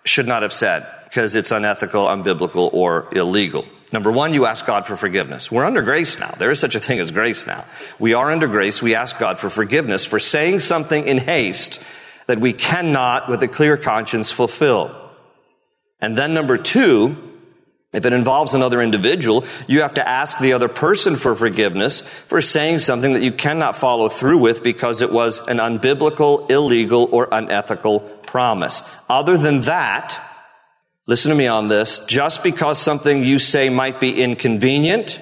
should 0.04 0.28
not 0.28 0.42
have 0.42 0.52
said 0.52 0.86
because 1.04 1.34
it's 1.34 1.50
unethical, 1.50 2.06
unbiblical, 2.06 2.72
or 2.72 3.08
illegal? 3.10 3.64
Number 3.92 4.12
one, 4.12 4.32
you 4.32 4.46
ask 4.46 4.64
God 4.64 4.86
for 4.86 4.96
forgiveness. 4.96 5.50
We're 5.50 5.64
under 5.64 5.82
grace 5.82 6.20
now. 6.20 6.30
There 6.38 6.52
is 6.52 6.60
such 6.60 6.76
a 6.76 6.80
thing 6.80 7.00
as 7.00 7.10
grace 7.10 7.44
now. 7.44 7.64
We 7.98 8.14
are 8.14 8.30
under 8.30 8.46
grace. 8.46 8.80
We 8.80 8.94
ask 8.94 9.18
God 9.18 9.40
for 9.40 9.50
forgiveness 9.50 10.04
for 10.04 10.20
saying 10.20 10.60
something 10.60 11.08
in 11.08 11.18
haste 11.18 11.82
that 12.28 12.38
we 12.38 12.52
cannot, 12.52 13.28
with 13.28 13.42
a 13.42 13.48
clear 13.48 13.76
conscience, 13.76 14.30
fulfill. 14.30 14.94
And 16.00 16.16
then 16.16 16.34
number 16.34 16.56
two, 16.56 17.16
if 17.92 18.06
it 18.06 18.12
involves 18.12 18.54
another 18.54 18.80
individual, 18.80 19.44
you 19.66 19.82
have 19.82 19.94
to 19.94 20.08
ask 20.08 20.38
the 20.38 20.52
other 20.52 20.68
person 20.68 21.16
for 21.16 21.34
forgiveness 21.34 22.00
for 22.00 22.40
saying 22.40 22.78
something 22.78 23.14
that 23.14 23.22
you 23.22 23.32
cannot 23.32 23.76
follow 23.76 24.08
through 24.08 24.38
with 24.38 24.62
because 24.62 25.02
it 25.02 25.12
was 25.12 25.46
an 25.48 25.56
unbiblical, 25.56 26.48
illegal, 26.50 27.08
or 27.10 27.28
unethical 27.32 27.98
promise. 27.98 28.82
Other 29.08 29.36
than 29.36 29.62
that, 29.62 30.20
listen 31.06 31.30
to 31.30 31.36
me 31.36 31.48
on 31.48 31.66
this, 31.66 32.04
just 32.06 32.44
because 32.44 32.78
something 32.78 33.24
you 33.24 33.40
say 33.40 33.70
might 33.70 33.98
be 33.98 34.22
inconvenient, 34.22 35.20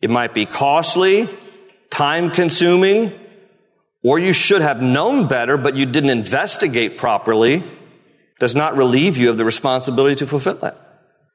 it 0.00 0.08
might 0.08 0.34
be 0.34 0.46
costly, 0.46 1.28
time 1.90 2.30
consuming, 2.30 3.12
or 4.04 4.20
you 4.20 4.32
should 4.32 4.62
have 4.62 4.80
known 4.80 5.26
better, 5.26 5.56
but 5.56 5.74
you 5.74 5.86
didn't 5.86 6.10
investigate 6.10 6.96
properly, 6.96 7.64
does 8.38 8.54
not 8.54 8.76
relieve 8.76 9.16
you 9.16 9.30
of 9.30 9.36
the 9.36 9.44
responsibility 9.44 10.14
to 10.14 10.28
fulfill 10.28 10.64
it. 10.64 10.76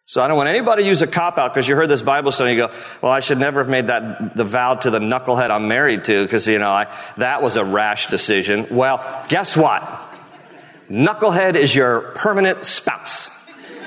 So 0.09 0.21
I 0.21 0.29
don't 0.29 0.37
want 0.37 0.47
anybody 0.47 0.83
to 0.83 0.87
use 0.87 1.01
a 1.01 1.07
cop 1.07 1.37
out 1.37 1.53
because 1.53 1.67
you 1.67 1.75
heard 1.75 1.89
this 1.89 2.01
Bible 2.01 2.31
study 2.31 2.51
and 2.51 2.57
you 2.57 2.67
go, 2.67 2.73
well, 3.01 3.11
I 3.11 3.19
should 3.19 3.39
never 3.39 3.59
have 3.59 3.69
made 3.69 3.87
that, 3.87 4.37
the 4.37 4.45
vow 4.45 4.75
to 4.75 4.89
the 4.89 4.99
knucklehead 4.99 5.51
I'm 5.51 5.67
married 5.67 6.05
to 6.05 6.23
because, 6.23 6.47
you 6.47 6.59
know, 6.59 6.69
I, 6.69 6.87
that 7.17 7.41
was 7.41 7.57
a 7.57 7.65
rash 7.65 8.07
decision. 8.07 8.67
Well, 8.71 9.25
guess 9.27 9.57
what? 9.57 9.83
Knucklehead 10.89 11.55
is 11.55 11.75
your 11.75 12.13
permanent 12.15 12.65
spouse. 12.65 13.31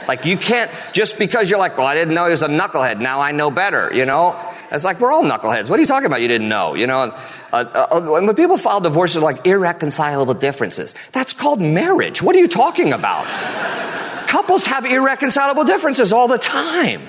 Like 0.07 0.27
you 0.27 0.37
can't, 0.37 0.71
just 0.93 1.19
because 1.19 1.49
you're 1.49 1.59
like, 1.59 1.79
well, 1.79 1.87
I 1.87 1.95
didn't 1.95 2.13
know 2.13 2.27
he 2.27 2.33
was 2.33 2.43
a 2.43 2.49
knucklehead. 2.49 3.01
Now 3.01 3.23
I 3.23 3.33
know 3.33 3.51
better, 3.51 3.91
you 3.91 4.05
know? 4.05 4.39
It's 4.71 4.85
like, 4.85 5.01
we're 5.01 5.13
all 5.13 5.25
knuckleheads. 5.25 5.69
What 5.69 5.79
are 5.79 5.83
you 5.83 5.89
talking 5.89 6.07
about? 6.07 6.21
You 6.21 6.29
didn't 6.29 6.49
know, 6.49 6.75
you 6.75 6.87
know? 6.87 7.13
Uh, 7.53 7.87
uh, 7.91 8.01
when 8.01 8.33
people 8.35 8.57
file 8.57 8.81
divorces, 8.81 9.23
like 9.23 9.47
irreconcilable 9.47 10.35
differences. 10.35 10.95
That's 11.13 11.33
called 11.33 11.61
marriage. 11.61 12.23
What 12.23 12.37
are 12.37 12.39
you 12.39 12.49
talking 12.49 12.93
about? 12.93 13.27
couples 14.29 14.67
have 14.67 14.85
irreconcilable 14.85 15.65
differences 15.65 16.13
all 16.13 16.29
the 16.29 16.39
time. 16.39 17.03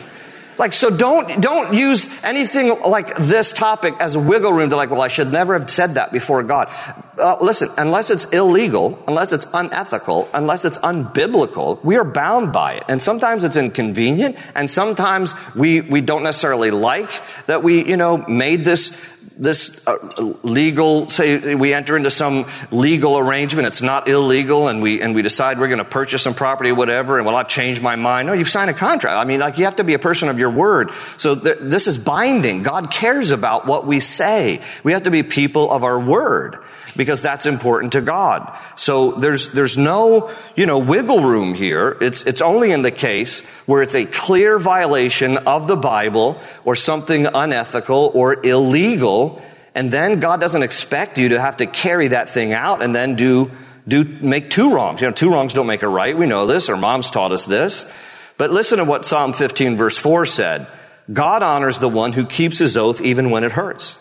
Like, 0.57 0.73
so 0.73 0.89
don't, 0.95 1.41
don't 1.41 1.73
use 1.73 2.23
anything 2.23 2.81
like 2.81 3.15
this 3.17 3.51
topic 3.51 3.95
as 3.99 4.15
a 4.15 4.19
wiggle 4.19 4.53
room 4.53 4.69
to 4.69 4.75
like, 4.75 4.89
well, 4.89 5.01
I 5.01 5.07
should 5.07 5.31
never 5.31 5.57
have 5.57 5.69
said 5.69 5.95
that 5.95 6.11
before 6.11 6.43
God. 6.43 6.69
Uh, 7.17 7.37
listen, 7.41 7.69
unless 7.77 8.09
it's 8.09 8.25
illegal, 8.31 9.01
unless 9.07 9.31
it's 9.31 9.45
unethical, 9.53 10.29
unless 10.33 10.65
it's 10.65 10.77
unbiblical, 10.79 11.83
we 11.83 11.97
are 11.97 12.03
bound 12.03 12.53
by 12.53 12.73
it. 12.73 12.83
And 12.87 13.01
sometimes 13.01 13.43
it's 13.43 13.57
inconvenient, 13.57 14.37
and 14.55 14.69
sometimes 14.69 15.33
we, 15.55 15.81
we 15.81 16.01
don't 16.01 16.23
necessarily 16.23 16.71
like 16.71 17.11
that 17.47 17.63
we, 17.63 17.85
you 17.87 17.97
know, 17.97 18.17
made 18.27 18.65
this 18.65 19.20
this 19.41 19.87
uh, 19.87 19.97
legal, 20.43 21.09
say 21.09 21.55
we 21.55 21.73
enter 21.73 21.97
into 21.97 22.11
some 22.11 22.45
legal 22.69 23.17
arrangement, 23.17 23.67
it's 23.67 23.81
not 23.81 24.07
illegal, 24.07 24.67
and 24.67 24.83
we, 24.83 25.01
and 25.01 25.15
we 25.15 25.23
decide 25.23 25.59
we're 25.59 25.67
going 25.67 25.79
to 25.79 25.83
purchase 25.83 26.21
some 26.21 26.35
property 26.35 26.69
or 26.69 26.75
whatever, 26.75 27.17
and 27.17 27.25
well, 27.25 27.35
I've 27.35 27.47
changed 27.47 27.81
my 27.81 27.95
mind. 27.95 28.27
No, 28.27 28.33
you've 28.33 28.47
signed 28.47 28.69
a 28.69 28.73
contract. 28.73 29.17
I 29.17 29.25
mean, 29.25 29.39
like, 29.39 29.57
you 29.57 29.65
have 29.65 29.77
to 29.77 29.83
be 29.83 29.95
a 29.95 29.99
person 29.99 30.29
of 30.29 30.37
your 30.37 30.51
word. 30.51 30.91
So 31.17 31.33
th- 31.33 31.57
this 31.59 31.87
is 31.87 31.97
binding. 31.97 32.61
God 32.61 32.91
cares 32.91 33.31
about 33.31 33.65
what 33.65 33.87
we 33.87 33.99
say. 33.99 34.61
We 34.83 34.91
have 34.91 35.03
to 35.03 35.11
be 35.11 35.23
people 35.23 35.71
of 35.71 35.83
our 35.83 35.99
word 35.99 36.59
because 36.95 37.21
that's 37.21 37.45
important 37.45 37.93
to 37.93 38.01
God. 38.01 38.57
So 38.75 39.11
there's, 39.11 39.51
there's 39.51 39.77
no, 39.77 40.31
you 40.55 40.65
know, 40.65 40.79
wiggle 40.79 41.23
room 41.23 41.53
here. 41.53 41.97
It's, 42.01 42.25
it's 42.25 42.41
only 42.41 42.71
in 42.71 42.81
the 42.81 42.91
case 42.91 43.45
where 43.65 43.81
it's 43.81 43.95
a 43.95 44.05
clear 44.05 44.59
violation 44.59 45.37
of 45.37 45.67
the 45.67 45.77
Bible 45.77 46.39
or 46.65 46.75
something 46.75 47.25
unethical 47.25 48.11
or 48.13 48.45
illegal. 48.45 49.41
And 49.73 49.91
then 49.91 50.19
God 50.19 50.39
doesn't 50.39 50.63
expect 50.63 51.17
you 51.17 51.29
to 51.29 51.41
have 51.41 51.57
to 51.57 51.65
carry 51.65 52.09
that 52.09 52.29
thing 52.29 52.53
out 52.53 52.81
and 52.81 52.93
then 52.95 53.15
do, 53.15 53.51
do, 53.87 54.03
make 54.03 54.49
two 54.49 54.73
wrongs. 54.73 55.01
You 55.01 55.07
know, 55.07 55.13
two 55.13 55.31
wrongs 55.31 55.53
don't 55.53 55.67
make 55.67 55.83
a 55.83 55.87
right. 55.87 56.17
We 56.17 56.25
know 56.25 56.45
this. 56.47 56.69
Our 56.69 56.77
moms 56.77 57.09
taught 57.09 57.31
us 57.31 57.45
this. 57.45 57.91
But 58.37 58.51
listen 58.51 58.79
to 58.79 58.85
what 58.85 59.05
Psalm 59.05 59.33
15 59.33 59.77
verse 59.77 59.97
4 59.97 60.25
said. 60.25 60.67
God 61.11 61.43
honors 61.43 61.79
the 61.79 61.89
one 61.89 62.13
who 62.13 62.25
keeps 62.25 62.59
his 62.59 62.77
oath 62.77 63.01
even 63.01 63.31
when 63.31 63.43
it 63.43 63.51
hurts. 63.51 63.97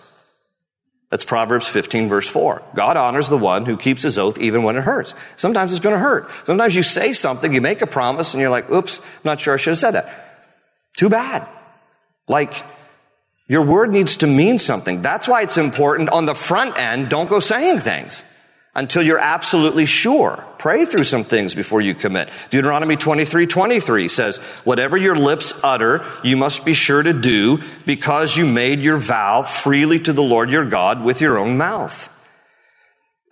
That's 1.10 1.24
Proverbs 1.24 1.66
15 1.66 2.08
verse 2.08 2.28
4. 2.28 2.62
God 2.74 2.96
honors 2.96 3.28
the 3.28 3.36
one 3.36 3.66
who 3.66 3.76
keeps 3.76 4.02
his 4.02 4.16
oath 4.16 4.38
even 4.38 4.62
when 4.62 4.76
it 4.76 4.82
hurts. 4.82 5.14
Sometimes 5.36 5.72
it's 5.72 5.80
going 5.80 5.94
to 5.94 5.98
hurt. 5.98 6.30
Sometimes 6.44 6.74
you 6.76 6.82
say 6.82 7.12
something, 7.12 7.52
you 7.52 7.60
make 7.60 7.82
a 7.82 7.86
promise, 7.86 8.32
and 8.32 8.40
you're 8.40 8.50
like, 8.50 8.70
oops, 8.70 9.02
not 9.24 9.40
sure 9.40 9.54
I 9.54 9.56
should 9.56 9.70
have 9.70 9.78
said 9.78 9.92
that. 9.92 10.48
Too 10.96 11.08
bad. 11.08 11.46
Like, 12.28 12.64
your 13.48 13.62
word 13.62 13.90
needs 13.90 14.18
to 14.18 14.28
mean 14.28 14.58
something. 14.58 15.02
That's 15.02 15.26
why 15.26 15.42
it's 15.42 15.58
important 15.58 16.10
on 16.10 16.26
the 16.26 16.34
front 16.36 16.78
end, 16.78 17.08
don't 17.08 17.28
go 17.28 17.40
saying 17.40 17.80
things 17.80 18.24
until 18.74 19.02
you're 19.02 19.18
absolutely 19.18 19.86
sure. 19.86 20.44
Pray 20.58 20.84
through 20.84 21.04
some 21.04 21.24
things 21.24 21.54
before 21.54 21.80
you 21.80 21.94
commit. 21.94 22.28
Deuteronomy 22.50 22.96
23, 22.96 23.46
23 23.46 24.08
says, 24.08 24.38
whatever 24.64 24.96
your 24.96 25.16
lips 25.16 25.62
utter, 25.64 26.04
you 26.22 26.36
must 26.36 26.64
be 26.64 26.74
sure 26.74 27.02
to 27.02 27.12
do 27.12 27.60
because 27.84 28.36
you 28.36 28.46
made 28.46 28.80
your 28.80 28.98
vow 28.98 29.42
freely 29.42 29.98
to 29.98 30.12
the 30.12 30.22
Lord 30.22 30.50
your 30.50 30.64
God 30.64 31.02
with 31.02 31.20
your 31.20 31.38
own 31.38 31.56
mouth. 31.56 32.16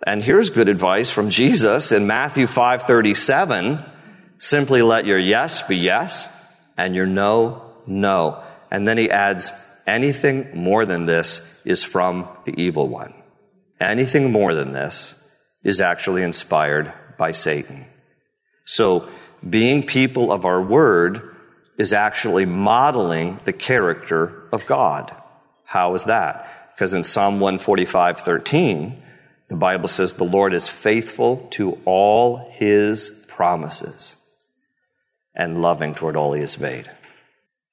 And 0.05 0.23
here's 0.23 0.49
good 0.49 0.69
advice 0.69 1.11
from 1.11 1.29
Jesus 1.29 1.91
in 1.91 2.07
Matthew 2.07 2.47
5, 2.47 2.83
37. 2.83 3.83
Simply 4.37 4.81
let 4.81 5.05
your 5.05 5.19
yes 5.19 5.61
be 5.61 5.75
yes 5.75 6.35
and 6.77 6.95
your 6.95 7.05
no, 7.05 7.75
no. 7.85 8.43
And 8.71 8.87
then 8.87 8.97
he 8.97 9.09
adds, 9.09 9.51
anything 9.85 10.49
more 10.53 10.85
than 10.85 11.05
this 11.05 11.61
is 11.65 11.83
from 11.83 12.27
the 12.45 12.59
evil 12.59 12.87
one. 12.87 13.13
Anything 13.79 14.31
more 14.31 14.53
than 14.53 14.71
this 14.73 15.28
is 15.63 15.81
actually 15.81 16.23
inspired 16.23 16.93
by 17.17 17.31
Satan. 17.31 17.85
So, 18.63 19.09
being 19.47 19.83
people 19.83 20.31
of 20.31 20.45
our 20.45 20.61
word 20.61 21.35
is 21.77 21.93
actually 21.93 22.45
modeling 22.45 23.39
the 23.45 23.53
character 23.53 24.43
of 24.51 24.65
God. 24.65 25.15
How 25.63 25.95
is 25.95 26.05
that? 26.05 26.73
Because 26.75 26.93
in 26.93 27.03
Psalm 27.03 27.39
145, 27.39 28.19
13, 28.19 29.01
The 29.49 29.55
Bible 29.55 29.87
says 29.87 30.13
the 30.13 30.23
Lord 30.23 30.53
is 30.53 30.67
faithful 30.67 31.47
to 31.51 31.79
all 31.83 32.49
his 32.51 33.25
promises 33.27 34.15
and 35.33 35.61
loving 35.61 35.95
toward 35.95 36.15
all 36.15 36.33
he 36.33 36.41
has 36.41 36.59
made. 36.59 36.89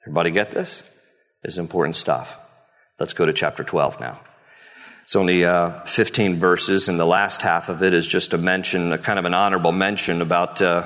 Everybody 0.02 0.30
get 0.30 0.50
this? 0.50 0.82
This 1.42 1.54
is 1.54 1.58
important 1.58 1.94
stuff. 1.94 2.38
Let's 2.98 3.12
go 3.12 3.26
to 3.26 3.32
chapter 3.32 3.62
12 3.62 4.00
now. 4.00 4.20
It's 5.06 5.14
only 5.14 5.44
uh, 5.44 5.70
15 5.84 6.34
verses, 6.34 6.88
and 6.88 6.98
the 6.98 7.06
last 7.06 7.40
half 7.40 7.68
of 7.68 7.80
it 7.84 7.94
is 7.94 8.08
just 8.08 8.32
a 8.32 8.38
mention, 8.38 8.90
a 8.90 8.98
kind 8.98 9.20
of 9.20 9.24
an 9.24 9.34
honorable 9.34 9.70
mention 9.70 10.20
about 10.20 10.60
uh, 10.60 10.82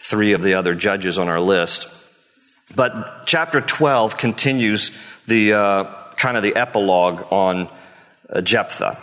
three 0.00 0.32
of 0.32 0.42
the 0.42 0.54
other 0.54 0.74
judges 0.74 1.20
on 1.20 1.28
our 1.28 1.38
list. 1.38 1.86
But 2.74 3.26
chapter 3.26 3.60
12 3.60 4.18
continues 4.18 4.90
the 5.28 5.52
uh, 5.52 5.84
kind 6.16 6.36
of 6.36 6.42
the 6.42 6.56
epilogue 6.56 7.28
on 7.30 7.68
uh, 8.28 8.40
Jephthah. 8.40 8.98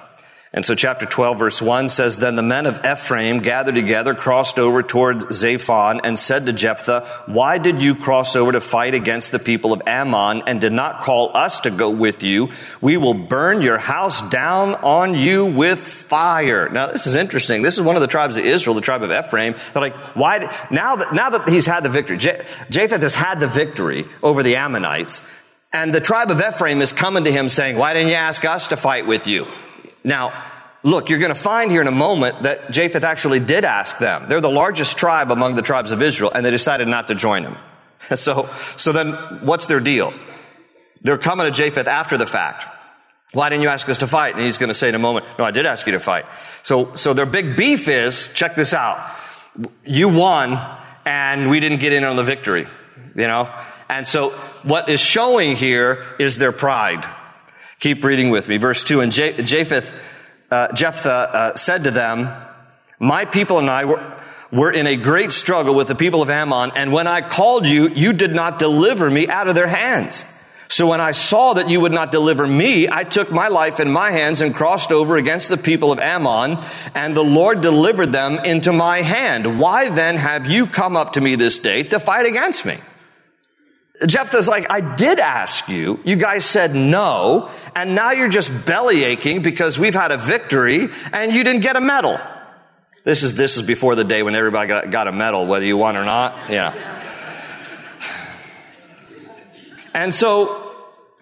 And 0.53 0.65
so 0.65 0.75
chapter 0.75 1.05
12 1.05 1.39
verse 1.39 1.61
1 1.61 1.87
says, 1.87 2.17
Then 2.17 2.35
the 2.35 2.43
men 2.43 2.65
of 2.65 2.85
Ephraim 2.85 3.39
gathered 3.39 3.75
together, 3.75 4.13
crossed 4.13 4.59
over 4.59 4.83
toward 4.83 5.19
Zaphon, 5.29 6.01
and 6.03 6.19
said 6.19 6.45
to 6.45 6.51
Jephthah, 6.51 7.07
Why 7.27 7.57
did 7.57 7.81
you 7.81 7.95
cross 7.95 8.35
over 8.35 8.51
to 8.51 8.59
fight 8.59 8.93
against 8.93 9.31
the 9.31 9.39
people 9.39 9.71
of 9.71 9.81
Ammon 9.87 10.43
and 10.47 10.59
did 10.59 10.73
not 10.73 11.03
call 11.03 11.35
us 11.37 11.61
to 11.61 11.71
go 11.71 11.89
with 11.89 12.21
you? 12.21 12.49
We 12.81 12.97
will 12.97 13.13
burn 13.13 13.61
your 13.61 13.77
house 13.77 14.21
down 14.29 14.75
on 14.75 15.15
you 15.15 15.45
with 15.45 15.79
fire. 15.79 16.67
Now 16.67 16.87
this 16.87 17.07
is 17.07 17.15
interesting. 17.15 17.61
This 17.61 17.77
is 17.77 17.83
one 17.85 17.95
of 17.95 18.01
the 18.01 18.07
tribes 18.09 18.35
of 18.35 18.43
Israel, 18.43 18.75
the 18.75 18.81
tribe 18.81 19.03
of 19.03 19.11
Ephraim. 19.11 19.55
They're 19.71 19.81
like, 19.81 19.95
why, 20.17 20.53
now 20.69 20.97
that, 20.97 21.13
now 21.13 21.29
that 21.29 21.47
he's 21.47 21.65
had 21.65 21.83
the 21.83 21.89
victory, 21.89 22.17
Japheth 22.17 23.01
has 23.01 23.15
had 23.15 23.39
the 23.39 23.47
victory 23.47 24.05
over 24.21 24.43
the 24.43 24.57
Ammonites, 24.57 25.25
and 25.71 25.93
the 25.93 26.01
tribe 26.01 26.29
of 26.29 26.41
Ephraim 26.41 26.81
is 26.81 26.91
coming 26.91 27.23
to 27.23 27.31
him 27.31 27.47
saying, 27.47 27.77
Why 27.77 27.93
didn't 27.93 28.09
you 28.09 28.15
ask 28.15 28.43
us 28.43 28.67
to 28.67 28.75
fight 28.75 29.07
with 29.07 29.27
you? 29.27 29.47
Now, 30.03 30.33
look, 30.83 31.09
you're 31.09 31.19
going 31.19 31.29
to 31.29 31.35
find 31.35 31.71
here 31.71 31.81
in 31.81 31.87
a 31.87 31.91
moment 31.91 32.43
that 32.43 32.71
Japheth 32.71 33.03
actually 33.03 33.39
did 33.39 33.65
ask 33.65 33.97
them. 33.97 34.27
They're 34.27 34.41
the 34.41 34.49
largest 34.49 34.97
tribe 34.97 35.31
among 35.31 35.55
the 35.55 35.61
tribes 35.61 35.91
of 35.91 36.01
Israel, 36.01 36.31
and 36.33 36.45
they 36.45 36.51
decided 36.51 36.87
not 36.87 37.07
to 37.07 37.15
join 37.15 37.43
him. 37.43 37.57
So, 38.15 38.49
so 38.77 38.91
then 38.91 39.13
what's 39.45 39.67
their 39.67 39.79
deal? 39.79 40.11
They're 41.03 41.19
coming 41.19 41.45
to 41.45 41.51
Japheth 41.51 41.87
after 41.87 42.17
the 42.17 42.25
fact. 42.25 42.65
Why 43.31 43.49
didn't 43.49 43.61
you 43.61 43.69
ask 43.69 43.87
us 43.89 43.99
to 43.99 44.07
fight? 44.07 44.35
And 44.35 44.43
he's 44.43 44.57
going 44.57 44.69
to 44.69 44.73
say 44.73 44.89
in 44.89 44.95
a 44.95 44.99
moment, 44.99 45.25
no, 45.37 45.45
I 45.45 45.51
did 45.51 45.65
ask 45.65 45.85
you 45.85 45.93
to 45.93 45.99
fight. 45.99 46.25
So, 46.63 46.95
so 46.95 47.13
their 47.13 47.25
big 47.25 47.55
beef 47.55 47.87
is, 47.87 48.27
check 48.33 48.55
this 48.55 48.73
out. 48.73 48.99
You 49.85 50.09
won 50.09 50.59
and 51.05 51.49
we 51.49 51.59
didn't 51.59 51.79
get 51.79 51.93
in 51.93 52.03
on 52.03 52.15
the 52.15 52.23
victory, 52.23 52.67
you 53.15 53.27
know? 53.27 53.53
And 53.87 54.05
so 54.07 54.29
what 54.63 54.89
is 54.89 54.99
showing 54.99 55.55
here 55.55 56.05
is 56.19 56.37
their 56.37 56.51
pride. 56.51 57.05
Keep 57.81 58.03
reading 58.03 58.29
with 58.29 58.47
me. 58.47 58.57
Verse 58.57 58.83
2 58.83 59.01
And 59.01 59.11
Japheth, 59.11 59.99
uh, 60.51 60.71
Jephthah 60.71 61.09
uh, 61.09 61.55
said 61.55 61.83
to 61.85 61.91
them, 61.91 62.29
My 62.99 63.25
people 63.25 63.57
and 63.57 63.67
I 63.67 63.85
were, 63.85 64.17
were 64.51 64.71
in 64.71 64.85
a 64.85 64.95
great 64.95 65.31
struggle 65.31 65.73
with 65.73 65.87
the 65.87 65.95
people 65.95 66.21
of 66.21 66.29
Ammon, 66.29 66.71
and 66.75 66.93
when 66.93 67.07
I 67.07 67.27
called 67.27 67.65
you, 67.65 67.89
you 67.89 68.13
did 68.13 68.35
not 68.35 68.59
deliver 68.59 69.09
me 69.09 69.27
out 69.27 69.47
of 69.47 69.55
their 69.55 69.67
hands. 69.67 70.25
So 70.67 70.87
when 70.87 71.01
I 71.01 71.11
saw 71.11 71.53
that 71.55 71.69
you 71.69 71.81
would 71.81 71.91
not 71.91 72.11
deliver 72.11 72.45
me, 72.45 72.87
I 72.87 73.03
took 73.03 73.31
my 73.31 73.47
life 73.47 73.79
in 73.79 73.91
my 73.91 74.11
hands 74.11 74.41
and 74.41 74.53
crossed 74.53 74.91
over 74.91 75.17
against 75.17 75.49
the 75.49 75.57
people 75.57 75.91
of 75.91 75.97
Ammon, 75.97 76.63
and 76.93 77.17
the 77.17 77.23
Lord 77.23 77.61
delivered 77.61 78.11
them 78.11 78.37
into 78.45 78.71
my 78.71 79.01
hand. 79.01 79.59
Why 79.59 79.89
then 79.89 80.17
have 80.17 80.45
you 80.45 80.67
come 80.67 80.95
up 80.95 81.13
to 81.13 81.21
me 81.21 81.35
this 81.35 81.57
day 81.57 81.81
to 81.81 81.99
fight 81.99 82.27
against 82.27 82.63
me? 82.63 82.77
Jephthah's 84.05 84.47
like, 84.47 84.69
I 84.71 84.95
did 84.95 85.19
ask 85.19 85.69
you. 85.69 85.99
You 86.03 86.15
guys 86.15 86.45
said 86.45 86.73
no. 86.73 87.51
And 87.75 87.93
now 87.93 88.11
you're 88.11 88.29
just 88.29 88.65
belly 88.65 89.03
aching 89.03 89.41
because 89.41 89.77
we've 89.77 89.93
had 89.93 90.11
a 90.11 90.17
victory 90.17 90.89
and 91.13 91.33
you 91.33 91.43
didn't 91.43 91.61
get 91.61 91.75
a 91.75 91.81
medal. 91.81 92.19
This 93.03 93.23
is, 93.23 93.35
this 93.35 93.57
is 93.57 93.63
before 93.63 93.95
the 93.95 94.03
day 94.03 94.23
when 94.23 94.35
everybody 94.35 94.67
got, 94.67 94.91
got 94.91 95.07
a 95.07 95.11
medal, 95.11 95.45
whether 95.45 95.65
you 95.65 95.77
won 95.77 95.97
or 95.97 96.05
not. 96.05 96.49
Yeah. 96.49 96.73
And 99.93 100.13
so, 100.13 100.73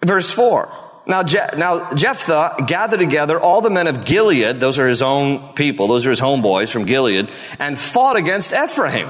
verse 0.04 0.30
4. 0.30 0.68
Now, 1.06 1.22
Je- 1.22 1.56
now 1.56 1.92
Jephthah 1.94 2.64
gathered 2.66 3.00
together 3.00 3.40
all 3.40 3.62
the 3.62 3.70
men 3.70 3.86
of 3.86 4.04
Gilead, 4.04 4.60
those 4.60 4.78
are 4.78 4.86
his 4.86 5.02
own 5.02 5.54
people, 5.54 5.88
those 5.88 6.06
are 6.06 6.10
his 6.10 6.20
homeboys 6.20 6.70
from 6.70 6.84
Gilead, 6.84 7.28
and 7.58 7.78
fought 7.78 8.16
against 8.16 8.52
Ephraim. 8.52 9.08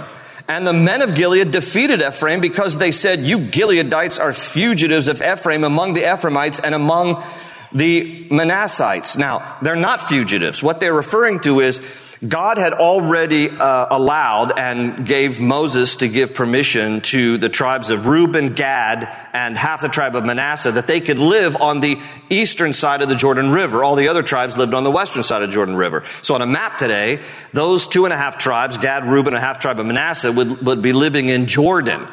And 0.50 0.66
the 0.66 0.72
men 0.72 1.00
of 1.00 1.14
Gilead 1.14 1.52
defeated 1.52 2.02
Ephraim 2.02 2.40
because 2.40 2.76
they 2.76 2.90
said, 2.90 3.20
You 3.20 3.38
Gileadites 3.38 4.18
are 4.18 4.32
fugitives 4.32 5.06
of 5.06 5.22
Ephraim 5.22 5.62
among 5.62 5.92
the 5.92 6.12
Ephraimites 6.12 6.58
and 6.58 6.74
among 6.74 7.22
the 7.72 8.26
Manassites. 8.30 9.16
Now, 9.16 9.58
they're 9.62 9.76
not 9.76 10.00
fugitives. 10.00 10.60
What 10.60 10.80
they're 10.80 10.92
referring 10.92 11.38
to 11.42 11.60
is 11.60 11.80
God 12.26 12.59
had 12.59 12.74
already 12.74 13.48
uh, 13.48 13.87
allowed 13.88 14.52
and 14.59 15.06
gave 15.06 15.40
Moses 15.40 15.96
to 15.96 16.09
give 16.09 16.35
permission 16.35 17.00
to 17.00 17.38
the 17.38 17.48
tribes 17.48 17.88
of 17.88 18.06
Reuben, 18.09 18.52
Gad, 18.52 19.09
and 19.33 19.56
half 19.56 19.80
the 19.80 19.88
tribe 19.88 20.14
of 20.14 20.26
Manasseh 20.26 20.72
that 20.72 20.87
they 20.87 21.00
could 21.00 21.18
live 21.18 21.56
on 21.56 21.80
the 21.80 21.98
eastern 22.28 22.74
side 22.74 23.00
of 23.00 23.09
the 23.09 23.16
Jordan 23.16 23.50
River. 23.52 23.83
All 23.83 23.96
the 23.96 24.09
other 24.09 24.22
tribes 24.22 24.59
lived 24.59 24.74
on 24.74 24.85
the 24.85 24.90
western 24.90 25.22
side 25.22 25.42
of 25.42 25.48
the 25.48 25.54
Jordan 25.54 25.76
River. 25.76 26.04
So 26.20 26.35
on 26.35 26.42
a 26.42 26.46
map 26.46 26.76
today, 26.76 27.20
those 27.54 27.87
two 27.87 28.04
and 28.04 28.12
a 28.12 28.18
half 28.18 28.37
tribes, 28.37 28.76
Gad, 28.76 29.06
Reuben, 29.06 29.33
and 29.33 29.42
half 29.42 29.59
tribe 29.59 29.80
of 29.80 29.87
Manasseh, 29.87 30.30
would, 30.30 30.61
would 30.66 30.83
be 30.83 30.92
living 30.92 31.30
in 31.30 31.46
Jordan. 31.46 32.06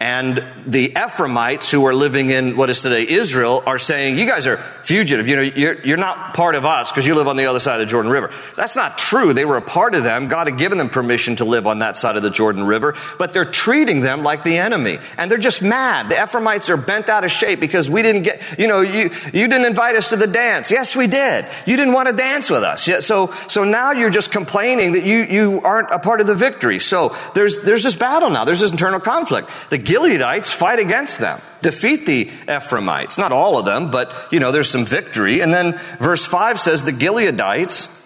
And 0.00 0.44
the 0.66 0.92
Ephraimites 0.96 1.70
who 1.70 1.86
are 1.86 1.94
living 1.94 2.30
in 2.30 2.56
what 2.56 2.68
is 2.68 2.82
today 2.82 3.06
Israel 3.08 3.62
are 3.64 3.78
saying, 3.78 4.18
you 4.18 4.26
guys 4.26 4.46
are 4.46 4.56
fugitive. 4.56 5.28
You 5.28 5.36
know, 5.36 5.42
you're, 5.42 5.80
you're 5.82 5.96
not 5.96 6.34
part 6.34 6.56
of 6.56 6.66
us 6.66 6.90
because 6.90 7.06
you 7.06 7.14
live 7.14 7.28
on 7.28 7.36
the 7.36 7.46
other 7.46 7.60
side 7.60 7.80
of 7.80 7.86
the 7.86 7.90
Jordan 7.90 8.10
River. 8.10 8.30
That's 8.56 8.74
not 8.74 8.98
true. 8.98 9.32
They 9.32 9.44
were 9.44 9.56
a 9.56 9.62
part 9.62 9.94
of 9.94 10.02
them. 10.02 10.26
God 10.26 10.48
had 10.48 10.58
given 10.58 10.78
them 10.78 10.90
permission 10.90 11.36
to 11.36 11.44
live 11.44 11.66
on 11.66 11.78
that 11.78 11.96
side 11.96 12.16
of 12.16 12.22
the 12.22 12.30
Jordan 12.30 12.64
River, 12.64 12.94
but 13.18 13.32
they're 13.32 13.44
treating 13.44 14.00
them 14.00 14.22
like 14.24 14.42
the 14.42 14.58
enemy. 14.58 14.98
And 15.16 15.30
they're 15.30 15.38
just 15.38 15.62
mad. 15.62 16.08
The 16.08 16.22
Ephraimites 16.22 16.68
are 16.70 16.76
bent 16.76 17.08
out 17.08 17.24
of 17.24 17.30
shape 17.30 17.60
because 17.60 17.88
we 17.88 18.02
didn't 18.02 18.24
get, 18.24 18.58
you 18.58 18.66
know, 18.66 18.80
you, 18.80 19.10
you 19.32 19.48
didn't 19.48 19.64
invite 19.64 19.94
us 19.94 20.10
to 20.10 20.16
the 20.16 20.26
dance. 20.26 20.70
Yes, 20.70 20.96
we 20.96 21.06
did. 21.06 21.46
You 21.66 21.76
didn't 21.76 21.94
want 21.94 22.08
to 22.08 22.14
dance 22.16 22.50
with 22.50 22.64
us. 22.64 22.84
So, 23.06 23.32
so 23.48 23.64
now 23.64 23.92
you're 23.92 24.10
just 24.10 24.32
complaining 24.32 24.92
that 24.92 25.04
you, 25.04 25.22
you 25.22 25.60
aren't 25.62 25.90
a 25.90 26.00
part 26.00 26.20
of 26.20 26.26
the 26.26 26.34
victory. 26.34 26.80
So 26.80 27.16
there's, 27.34 27.62
there's 27.62 27.84
this 27.84 27.96
battle 27.96 28.28
now. 28.28 28.44
There's 28.44 28.60
this 28.60 28.72
internal 28.72 29.00
conflict. 29.00 29.48
The 29.70 29.83
Gileadites 29.84 30.52
fight 30.52 30.78
against 30.78 31.18
them, 31.20 31.40
defeat 31.62 32.06
the 32.06 32.30
Ephraimites. 32.48 33.18
Not 33.18 33.32
all 33.32 33.58
of 33.58 33.66
them, 33.66 33.90
but, 33.90 34.12
you 34.30 34.40
know, 34.40 34.50
there's 34.50 34.70
some 34.70 34.84
victory. 34.84 35.40
And 35.40 35.52
then 35.52 35.78
verse 35.98 36.24
5 36.24 36.58
says 36.58 36.84
the 36.84 36.92
Gileadites 36.92 38.00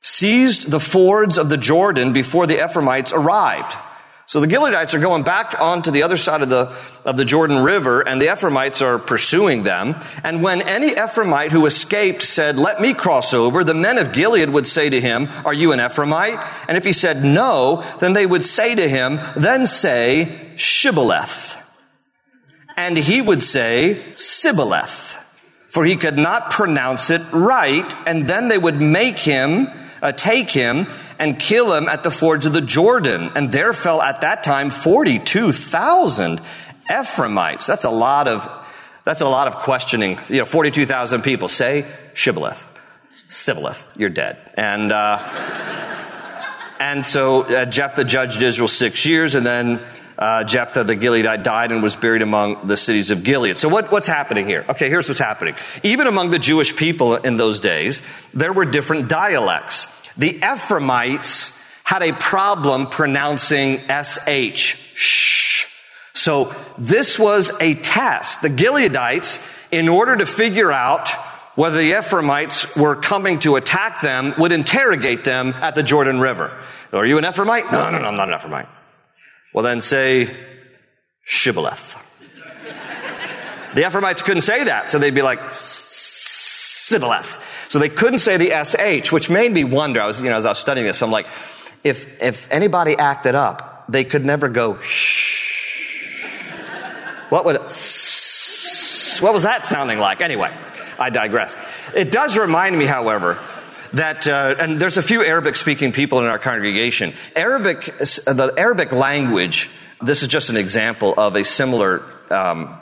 seized 0.00 0.70
the 0.70 0.80
fords 0.80 1.38
of 1.38 1.48
the 1.48 1.56
Jordan 1.56 2.12
before 2.12 2.46
the 2.46 2.64
Ephraimites 2.64 3.12
arrived. 3.12 3.76
So 4.26 4.40
the 4.40 4.46
Gileadites 4.46 4.94
are 4.94 5.00
going 5.00 5.22
back 5.22 5.60
onto 5.60 5.90
the 5.90 6.02
other 6.02 6.16
side 6.16 6.40
of 6.40 6.48
the, 6.48 6.74
of 7.04 7.18
the 7.18 7.26
Jordan 7.26 7.62
River, 7.62 8.00
and 8.00 8.20
the 8.20 8.32
Ephraimites 8.32 8.80
are 8.80 8.98
pursuing 8.98 9.64
them. 9.64 9.96
And 10.22 10.42
when 10.42 10.62
any 10.62 10.90
Ephraimite 10.92 11.50
who 11.50 11.66
escaped 11.66 12.22
said, 12.22 12.56
Let 12.56 12.80
me 12.80 12.94
cross 12.94 13.34
over, 13.34 13.64
the 13.64 13.74
men 13.74 13.98
of 13.98 14.14
Gilead 14.14 14.48
would 14.48 14.66
say 14.66 14.88
to 14.88 15.00
him, 15.00 15.28
Are 15.44 15.52
you 15.52 15.72
an 15.72 15.78
Ephraimite? 15.78 16.42
And 16.68 16.78
if 16.78 16.84
he 16.84 16.94
said 16.94 17.22
no, 17.22 17.84
then 18.00 18.14
they 18.14 18.24
would 18.24 18.42
say 18.42 18.74
to 18.74 18.88
him, 18.88 19.20
Then 19.36 19.66
say, 19.66 20.52
Shibboleth. 20.56 21.60
And 22.76 22.96
he 22.96 23.20
would 23.20 23.42
say, 23.42 24.02
Sibboleth. 24.14 25.20
For 25.68 25.84
he 25.84 25.96
could 25.96 26.16
not 26.16 26.50
pronounce 26.50 27.10
it 27.10 27.20
right, 27.32 27.92
and 28.06 28.26
then 28.26 28.48
they 28.48 28.58
would 28.58 28.80
make 28.80 29.18
him, 29.18 29.68
uh, 30.04 30.12
take 30.12 30.50
him, 30.50 30.86
and 31.18 31.40
kill 31.40 31.72
him 31.72 31.88
at 31.88 32.04
the 32.04 32.10
fords 32.10 32.44
of 32.44 32.52
the 32.52 32.60
Jordan. 32.60 33.30
And 33.34 33.50
there 33.50 33.72
fell 33.72 34.02
at 34.02 34.20
that 34.20 34.44
time 34.44 34.68
42,000 34.68 36.40
Ephraimites. 36.90 37.66
That's 37.66 37.84
a 37.84 37.90
lot 37.90 38.28
of, 38.28 38.46
that's 39.04 39.22
a 39.22 39.28
lot 39.28 39.48
of 39.48 39.56
questioning. 39.56 40.18
You 40.28 40.40
know, 40.40 40.44
42,000 40.44 41.22
people 41.22 41.48
say 41.48 41.86
Shibboleth, 42.12 42.68
Sibboleth, 43.28 43.88
you're 43.96 44.10
dead. 44.10 44.36
And, 44.58 44.92
uh, 44.92 45.18
and 46.80 47.04
so 47.04 47.42
uh, 47.42 47.64
Jephthah 47.64 48.04
judged 48.04 48.42
Israel 48.42 48.68
six 48.68 49.06
years, 49.06 49.34
and 49.34 49.46
then 49.46 49.80
uh, 50.18 50.44
Jephthah 50.44 50.84
the 50.84 50.96
Gileadite 50.96 51.42
died 51.42 51.72
and 51.72 51.82
was 51.82 51.96
buried 51.96 52.22
among 52.22 52.66
the 52.66 52.76
cities 52.76 53.10
of 53.10 53.24
Gilead. 53.24 53.56
So 53.56 53.68
what, 53.68 53.90
what's 53.90 54.06
happening 54.06 54.46
here? 54.46 54.64
Okay, 54.68 54.88
here's 54.88 55.08
what's 55.08 55.20
happening. 55.20 55.54
Even 55.82 56.06
among 56.06 56.30
the 56.30 56.38
Jewish 56.38 56.76
people 56.76 57.16
in 57.16 57.36
those 57.36 57.58
days, 57.58 58.02
there 58.32 58.52
were 58.52 58.64
different 58.64 59.08
dialects. 59.08 59.93
The 60.16 60.40
Ephraimites 60.44 61.54
had 61.84 62.02
a 62.02 62.12
problem 62.12 62.86
pronouncing 62.86 63.80
SH. 63.88 64.76
Shh. 64.94 65.66
So 66.14 66.54
this 66.78 67.18
was 67.18 67.50
a 67.60 67.74
test. 67.74 68.40
The 68.40 68.48
Gileadites, 68.48 69.38
in 69.70 69.88
order 69.88 70.16
to 70.16 70.26
figure 70.26 70.72
out 70.72 71.10
whether 71.56 71.76
the 71.76 71.98
Ephraimites 71.98 72.76
were 72.76 72.96
coming 72.96 73.38
to 73.40 73.56
attack 73.56 74.00
them, 74.00 74.34
would 74.38 74.52
interrogate 74.52 75.24
them 75.24 75.54
at 75.60 75.74
the 75.74 75.82
Jordan 75.82 76.20
River. 76.20 76.50
Are 76.92 77.04
you 77.04 77.18
an 77.18 77.24
Ephraimite? 77.24 77.70
No, 77.70 77.90
no, 77.90 77.98
no, 77.98 78.08
I'm 78.08 78.16
not 78.16 78.32
an 78.32 78.38
Ephraimite. 78.38 78.68
Well, 79.52 79.62
then 79.64 79.80
say 79.80 80.34
Shibboleth. 81.26 81.96
the 83.74 83.86
Ephraimites 83.86 84.22
couldn't 84.22 84.42
say 84.42 84.64
that, 84.64 84.90
so 84.90 84.98
they'd 84.98 85.14
be 85.14 85.22
like 85.22 85.40
Sibboleth. 85.50 87.40
So 87.74 87.80
they 87.80 87.88
couldn't 87.88 88.20
say 88.20 88.36
the 88.36 88.52
SH, 88.64 89.10
which 89.10 89.28
made 89.28 89.50
me 89.50 89.64
wonder. 89.64 90.00
I 90.00 90.06
was, 90.06 90.20
you 90.20 90.30
know, 90.30 90.36
as 90.36 90.46
I 90.46 90.50
was 90.50 90.60
studying 90.60 90.86
this, 90.86 91.02
I'm 91.02 91.10
like, 91.10 91.26
if, 91.82 92.22
if 92.22 92.48
anybody 92.52 92.96
acted 92.96 93.34
up, 93.34 93.86
they 93.88 94.04
could 94.04 94.24
never 94.24 94.48
go 94.48 94.78
shh. 94.78 96.22
What 97.30 97.44
would, 97.44 97.56
what 97.56 99.34
was 99.34 99.42
that 99.42 99.66
sounding 99.66 99.98
like? 99.98 100.20
Anyway, 100.20 100.56
I 101.00 101.10
digress. 101.10 101.56
It 101.96 102.12
does 102.12 102.38
remind 102.38 102.78
me, 102.78 102.86
however, 102.86 103.40
that, 103.94 104.28
uh, 104.28 104.54
and 104.56 104.80
there's 104.80 104.96
a 104.96 105.02
few 105.02 105.24
Arabic 105.24 105.56
speaking 105.56 105.90
people 105.90 106.20
in 106.20 106.26
our 106.26 106.38
congregation. 106.38 107.12
Arabic, 107.34 107.86
the 107.86 108.54
Arabic 108.56 108.92
language, 108.92 109.68
this 110.00 110.22
is 110.22 110.28
just 110.28 110.48
an 110.48 110.56
example 110.56 111.12
of 111.18 111.34
a 111.34 111.44
similar 111.44 112.04
um, 112.30 112.78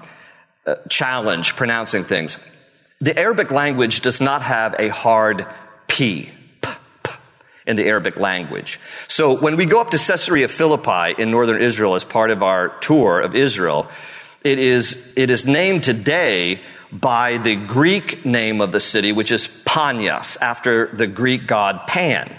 uh, 0.66 0.74
challenge 0.90 1.57
pronouncing 1.57 2.05
things. 2.05 2.38
The 3.02 3.18
Arabic 3.18 3.50
language 3.50 4.00
does 4.00 4.20
not 4.20 4.42
have 4.42 4.76
a 4.78 4.88
hard 4.88 5.44
P, 5.88 6.30
in 7.66 7.74
the 7.74 7.86
Arabic 7.86 8.16
language. 8.16 8.78
So 9.08 9.36
when 9.36 9.56
we 9.56 9.66
go 9.66 9.80
up 9.80 9.90
to 9.90 9.98
Caesarea 9.98 10.46
Philippi 10.46 11.20
in 11.20 11.32
northern 11.32 11.60
Israel 11.60 11.96
as 11.96 12.04
part 12.04 12.30
of 12.30 12.44
our 12.44 12.68
tour 12.78 13.20
of 13.20 13.34
Israel, 13.34 13.88
it 14.44 14.60
is, 14.60 15.12
it 15.16 15.30
is 15.30 15.46
named 15.46 15.82
today 15.82 16.60
by 16.92 17.38
the 17.38 17.56
Greek 17.56 18.24
name 18.24 18.60
of 18.60 18.70
the 18.70 18.78
city, 18.78 19.10
which 19.10 19.32
is 19.32 19.48
Panias, 19.48 20.38
after 20.40 20.86
the 20.94 21.08
Greek 21.08 21.48
god 21.48 21.88
Pan. 21.88 22.32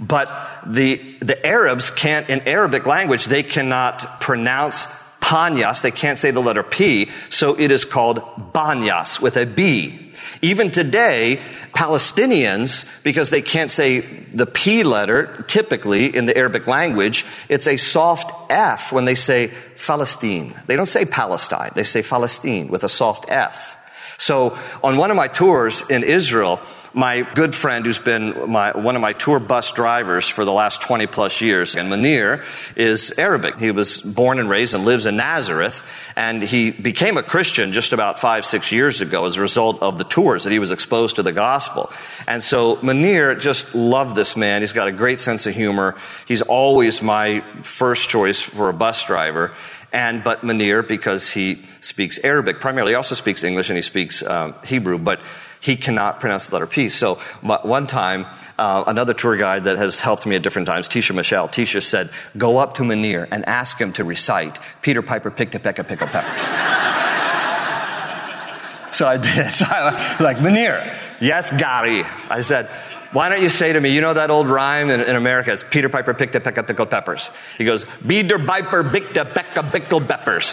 But 0.00 0.28
the, 0.66 0.96
the 1.20 1.44
Arabs 1.46 1.90
can't, 1.90 2.28
in 2.28 2.40
Arabic 2.48 2.84
language, 2.84 3.26
they 3.26 3.44
cannot 3.44 4.20
pronounce 4.20 4.86
Panias. 5.30 5.80
They 5.80 5.92
can't 5.92 6.18
say 6.18 6.32
the 6.32 6.40
letter 6.40 6.64
P, 6.64 7.08
so 7.28 7.56
it 7.56 7.70
is 7.70 7.84
called 7.84 8.18
Banyas 8.52 9.22
with 9.22 9.36
a 9.36 9.46
B. 9.46 10.10
Even 10.42 10.72
today, 10.72 11.38
Palestinians, 11.72 12.84
because 13.04 13.30
they 13.30 13.40
can't 13.40 13.70
say 13.70 14.00
the 14.00 14.44
P 14.44 14.82
letter, 14.82 15.44
typically 15.46 16.16
in 16.16 16.26
the 16.26 16.36
Arabic 16.36 16.66
language, 16.66 17.24
it's 17.48 17.68
a 17.68 17.76
soft 17.76 18.50
F 18.50 18.90
when 18.90 19.04
they 19.04 19.14
say 19.14 19.52
Palestine. 19.86 20.52
They 20.66 20.74
don't 20.74 20.86
say 20.86 21.04
Palestine, 21.04 21.70
they 21.76 21.84
say 21.84 22.02
Palestine 22.02 22.66
with 22.66 22.82
a 22.82 22.88
soft 22.88 23.26
F. 23.28 23.76
So 24.18 24.58
on 24.82 24.96
one 24.96 25.12
of 25.12 25.16
my 25.16 25.28
tours 25.28 25.88
in 25.88 26.02
Israel, 26.02 26.60
my 26.92 27.22
good 27.22 27.54
friend 27.54 27.86
who's 27.86 27.98
been 27.98 28.50
my, 28.50 28.76
one 28.76 28.96
of 28.96 29.02
my 29.02 29.12
tour 29.12 29.38
bus 29.38 29.72
drivers 29.72 30.28
for 30.28 30.44
the 30.44 30.52
last 30.52 30.82
20 30.82 31.06
plus 31.06 31.40
years, 31.40 31.76
and 31.76 31.90
Munir 31.90 32.44
is 32.74 33.16
Arabic. 33.18 33.58
He 33.58 33.70
was 33.70 34.00
born 34.00 34.38
and 34.38 34.48
raised 34.48 34.74
and 34.74 34.84
lives 34.84 35.06
in 35.06 35.16
Nazareth, 35.16 35.84
and 36.16 36.42
he 36.42 36.70
became 36.70 37.16
a 37.16 37.22
Christian 37.22 37.72
just 37.72 37.92
about 37.92 38.18
five, 38.18 38.44
six 38.44 38.72
years 38.72 39.00
ago 39.00 39.26
as 39.26 39.36
a 39.36 39.40
result 39.40 39.80
of 39.82 39.98
the 39.98 40.04
tours 40.04 40.44
that 40.44 40.50
he 40.50 40.58
was 40.58 40.70
exposed 40.70 41.16
to 41.16 41.22
the 41.22 41.32
gospel. 41.32 41.90
And 42.26 42.42
so 42.42 42.76
Munir 42.76 43.38
just 43.38 43.74
loved 43.74 44.16
this 44.16 44.36
man. 44.36 44.62
He's 44.62 44.72
got 44.72 44.88
a 44.88 44.92
great 44.92 45.20
sense 45.20 45.46
of 45.46 45.54
humor. 45.54 45.96
He's 46.26 46.42
always 46.42 47.02
my 47.02 47.40
first 47.62 48.08
choice 48.08 48.40
for 48.40 48.68
a 48.68 48.74
bus 48.74 49.04
driver 49.04 49.52
and 49.92 50.22
but 50.22 50.42
Munir 50.42 50.86
because 50.86 51.30
he 51.30 51.58
speaks 51.80 52.22
Arabic 52.22 52.60
primarily. 52.60 52.92
He 52.92 52.96
also 52.96 53.14
speaks 53.14 53.42
English 53.42 53.70
and 53.70 53.76
he 53.76 53.82
speaks 53.82 54.22
um, 54.22 54.54
Hebrew, 54.64 54.98
but 54.98 55.20
he 55.60 55.76
cannot 55.76 56.20
pronounce 56.20 56.46
the 56.46 56.54
letter 56.54 56.66
P. 56.66 56.88
So 56.88 57.16
one 57.42 57.86
time, 57.86 58.26
uh, 58.58 58.84
another 58.86 59.14
tour 59.14 59.36
guide 59.36 59.64
that 59.64 59.76
has 59.76 60.00
helped 60.00 60.26
me 60.26 60.36
at 60.36 60.42
different 60.42 60.66
times, 60.66 60.88
Tisha 60.88 61.14
Michelle, 61.14 61.48
Tisha 61.48 61.82
said, 61.82 62.10
"Go 62.36 62.58
up 62.58 62.74
to 62.74 62.82
Munir 62.82 63.28
and 63.30 63.46
ask 63.46 63.78
him 63.78 63.92
to 63.94 64.04
recite 64.04 64.58
Peter 64.82 65.02
Piper 65.02 65.30
picked 65.30 65.54
a 65.54 65.60
peck 65.60 65.78
of 65.78 65.86
pickled 65.86 66.10
peppers." 66.10 66.42
so 68.96 69.06
I 69.06 69.18
did. 69.18 69.54
So 69.60 69.66
I 69.68 70.16
like 70.20 70.38
Munir, 70.38 70.82
yes, 71.20 71.50
Gary. 71.56 72.04
I 72.28 72.40
said. 72.40 72.68
Why 73.12 73.28
don't 73.28 73.42
you 73.42 73.48
say 73.48 73.72
to 73.72 73.80
me, 73.80 73.92
you 73.92 74.00
know 74.00 74.14
that 74.14 74.30
old 74.30 74.48
rhyme 74.48 74.88
in, 74.88 75.00
in 75.00 75.16
America? 75.16 75.52
It's 75.52 75.64
Peter 75.64 75.88
Piper 75.88 76.14
picked 76.14 76.36
a 76.36 76.40
peck 76.40 76.58
of 76.58 76.68
pickled 76.68 76.90
peppers. 76.90 77.30
He 77.58 77.64
goes, 77.64 77.84
Peter 78.06 78.38
Piper 78.38 78.88
picked 78.88 79.16
a 79.16 79.24
peck 79.24 79.56
of 79.58 79.72
pickled 79.72 80.06
peppers. 80.06 80.52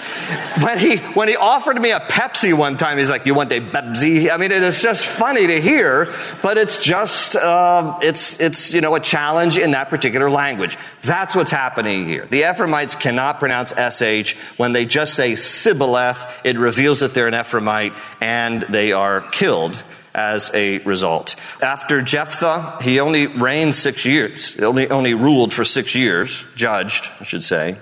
When 0.63 0.79
he, 0.79 0.97
when 0.97 1.27
he 1.27 1.35
offered 1.35 1.79
me 1.79 1.91
a 1.91 1.99
Pepsi 1.99 2.57
one 2.57 2.75
time, 2.77 2.97
he's 2.97 3.11
like, 3.11 3.27
you 3.27 3.35
want 3.35 3.51
a 3.51 3.59
Pepsi? 3.59 4.31
I 4.31 4.37
mean, 4.37 4.51
it 4.51 4.63
is 4.63 4.81
just 4.81 5.05
funny 5.05 5.45
to 5.45 5.61
hear, 5.61 6.11
but 6.41 6.57
it's 6.57 6.79
just, 6.79 7.35
uh, 7.35 7.99
it's, 8.01 8.39
it's, 8.39 8.73
you 8.73 8.81
know, 8.81 8.95
a 8.95 8.99
challenge 8.99 9.59
in 9.59 9.71
that 9.71 9.91
particular 9.91 10.31
language. 10.31 10.79
That's 11.03 11.35
what's 11.35 11.51
happening 11.51 12.07
here. 12.07 12.25
The 12.25 12.49
Ephraimites 12.49 12.95
cannot 12.95 13.37
pronounce 13.37 13.71
SH. 13.71 14.33
When 14.57 14.73
they 14.73 14.85
just 14.87 15.13
say 15.13 15.33
Sibboleth, 15.33 16.27
it 16.43 16.57
reveals 16.57 17.01
that 17.01 17.13
they're 17.13 17.27
an 17.27 17.35
Ephraimite 17.35 17.95
and 18.19 18.63
they 18.63 18.93
are 18.93 19.21
killed 19.21 19.83
as 20.17 20.49
a 20.55 20.79
result. 20.79 21.35
After 21.61 22.01
Jephthah, 22.01 22.79
he 22.81 22.99
only 22.99 23.27
reigned 23.27 23.75
six 23.75 24.03
years. 24.03 24.59
Only, 24.59 24.89
only 24.89 25.13
ruled 25.13 25.53
for 25.53 25.63
six 25.63 25.93
years, 25.93 26.45
judged, 26.55 27.09
I 27.21 27.23
should 27.23 27.43
say. 27.43 27.77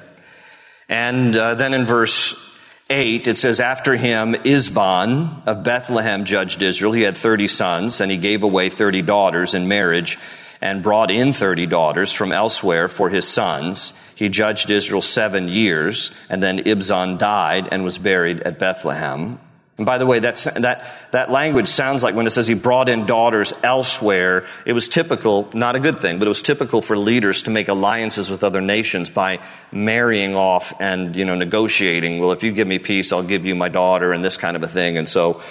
And 0.89 1.36
uh, 1.36 1.56
then 1.56 1.74
in 1.74 1.86
verse 1.86 2.60
8, 2.89 3.28
it 3.30 3.38
says, 3.38 3.62
After 3.62 3.95
him, 3.95 4.34
Ibzan 4.34 5.48
of 5.48 5.63
Bethlehem 5.63 6.26
judged 6.26 6.62
Israel. 6.62 6.91
He 6.91 7.04
had 7.04 7.17
30 7.17 7.48
sons, 7.48 8.02
and 8.02 8.12
he 8.12 8.17
gave 8.17 8.43
away 8.43 8.69
30 8.69 9.02
daughters 9.02 9.56
in 9.56 9.67
marriage 9.67 10.19
and 10.62 10.84
brought 10.84 11.12
in 11.12 11.32
30 11.32 11.65
daughters 11.67 12.12
from 12.12 12.32
elsewhere 12.32 12.88
for 12.88 13.10
his 13.10 13.28
sons. 13.28 13.93
He 14.15 14.30
judged 14.30 14.69
Israel 14.69 15.02
seven 15.02 15.48
years, 15.48 16.12
and 16.30 16.43
then 16.43 16.60
Ibzan 16.60 17.17
died 17.17 17.69
and 17.71 17.84
was 17.84 17.98
buried 17.98 18.41
at 18.41 18.60
Bethlehem. 18.60 19.39
And 19.77 19.85
by 19.85 19.97
the 19.97 20.05
way, 20.05 20.19
that's, 20.19 20.45
that, 20.45 20.85
that 21.11 21.29
language 21.29 21.67
sounds 21.67 22.01
like 22.01 22.15
when 22.15 22.25
it 22.25 22.29
says 22.29 22.47
he 22.47 22.53
brought 22.53 22.88
in 22.88 23.05
daughters 23.05 23.53
elsewhere, 23.61 24.47
it 24.65 24.71
was 24.71 24.88
typical, 24.88 25.49
not 25.53 25.75
a 25.75 25.81
good 25.81 25.99
thing, 25.99 26.17
but 26.17 26.27
it 26.27 26.29
was 26.29 26.41
typical 26.41 26.81
for 26.81 26.97
leaders 26.97 27.43
to 27.43 27.49
make 27.49 27.67
alliances 27.67 28.29
with 28.29 28.45
other 28.45 28.61
nations 28.61 29.09
by 29.09 29.41
marrying 29.73 30.33
off 30.33 30.73
and, 30.79 31.13
you 31.17 31.25
know, 31.25 31.35
negotiating. 31.35 32.19
Well, 32.19 32.31
if 32.31 32.41
you 32.41 32.53
give 32.53 32.69
me 32.69 32.79
peace, 32.79 33.11
I'll 33.11 33.21
give 33.21 33.45
you 33.45 33.53
my 33.53 33.67
daughter 33.67 34.13
and 34.13 34.23
this 34.23 34.38
kind 34.38 34.55
of 34.55 34.63
a 34.63 34.67
thing. 34.67 34.97
And 34.97 35.09
so 35.09 35.41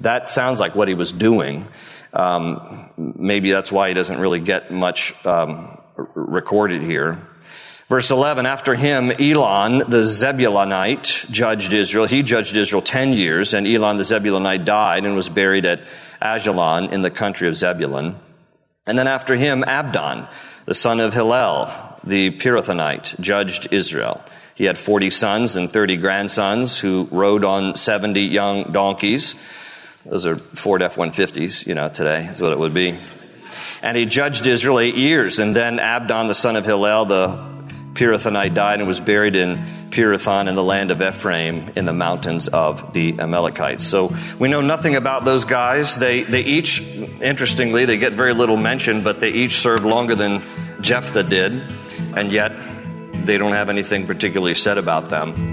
that 0.00 0.30
sounds 0.30 0.60
like 0.60 0.74
what 0.74 0.88
he 0.88 0.94
was 0.94 1.12
doing. 1.12 1.68
Um, 2.14 2.90
maybe 2.96 3.50
that's 3.50 3.70
why 3.70 3.88
he 3.88 3.94
doesn't 3.94 4.18
really 4.18 4.40
get 4.40 4.70
much 4.70 5.14
um, 5.26 5.78
recorded 6.14 6.80
here. 6.80 7.20
Verse 7.88 8.10
11, 8.10 8.46
after 8.46 8.74
him, 8.74 9.10
Elon 9.10 9.78
the 9.78 10.00
Zebulonite 10.00 11.30
judged 11.30 11.74
Israel. 11.74 12.06
He 12.06 12.22
judged 12.22 12.56
Israel 12.56 12.80
10 12.80 13.12
years, 13.12 13.52
and 13.52 13.66
Elon 13.66 13.98
the 13.98 14.04
Zebulonite 14.04 14.64
died 14.64 15.04
and 15.04 15.14
was 15.14 15.28
buried 15.28 15.66
at 15.66 15.82
Ajalon 16.22 16.90
in 16.92 17.02
the 17.02 17.10
country 17.10 17.46
of 17.46 17.56
Zebulun. 17.56 18.16
And 18.86 18.98
then 18.98 19.06
after 19.06 19.36
him, 19.36 19.64
Abdon, 19.64 20.28
the 20.64 20.74
son 20.74 20.98
of 20.98 21.12
Hillel, 21.12 21.70
the 22.02 22.30
Pirathonite, 22.30 23.20
judged 23.20 23.70
Israel. 23.70 24.24
He 24.54 24.64
had 24.64 24.78
40 24.78 25.10
sons 25.10 25.56
and 25.56 25.70
30 25.70 25.98
grandsons 25.98 26.78
who 26.78 27.08
rode 27.10 27.44
on 27.44 27.76
70 27.76 28.20
young 28.20 28.72
donkeys. 28.72 29.34
Those 30.06 30.24
are 30.24 30.36
Ford 30.36 30.80
F 30.80 30.96
150s, 30.96 31.66
you 31.66 31.74
know, 31.74 31.88
today. 31.90 32.22
That's 32.22 32.40
what 32.40 32.52
it 32.52 32.58
would 32.58 32.74
be. 32.74 32.96
And 33.82 33.96
he 33.96 34.06
judged 34.06 34.46
Israel 34.46 34.80
eight 34.80 34.94
years. 34.94 35.38
And 35.38 35.54
then 35.54 35.78
Abdon, 35.78 36.28
the 36.28 36.34
son 36.34 36.56
of 36.56 36.64
Hillel, 36.64 37.04
the 37.04 37.53
Pirathonite 37.94 38.54
died 38.54 38.80
and 38.80 38.88
was 38.88 39.00
buried 39.00 39.36
in 39.36 39.64
Pirathon 39.90 40.48
in 40.48 40.56
the 40.56 40.64
land 40.64 40.90
of 40.90 41.00
Ephraim 41.00 41.70
in 41.76 41.84
the 41.84 41.92
mountains 41.92 42.48
of 42.48 42.92
the 42.92 43.18
Amalekites. 43.20 43.84
So 43.84 44.14
we 44.38 44.48
know 44.48 44.60
nothing 44.60 44.96
about 44.96 45.24
those 45.24 45.44
guys. 45.44 45.96
They, 45.96 46.22
they 46.22 46.42
each, 46.42 46.80
interestingly, 47.22 47.84
they 47.84 47.96
get 47.96 48.12
very 48.12 48.34
little 48.34 48.56
mention, 48.56 49.02
but 49.04 49.20
they 49.20 49.30
each 49.30 49.54
served 49.54 49.84
longer 49.84 50.16
than 50.16 50.42
Jephthah 50.80 51.22
did, 51.22 51.62
and 52.16 52.32
yet 52.32 52.52
they 53.24 53.38
don't 53.38 53.52
have 53.52 53.68
anything 53.68 54.06
particularly 54.06 54.56
said 54.56 54.78
about 54.78 55.08
them. 55.08 55.52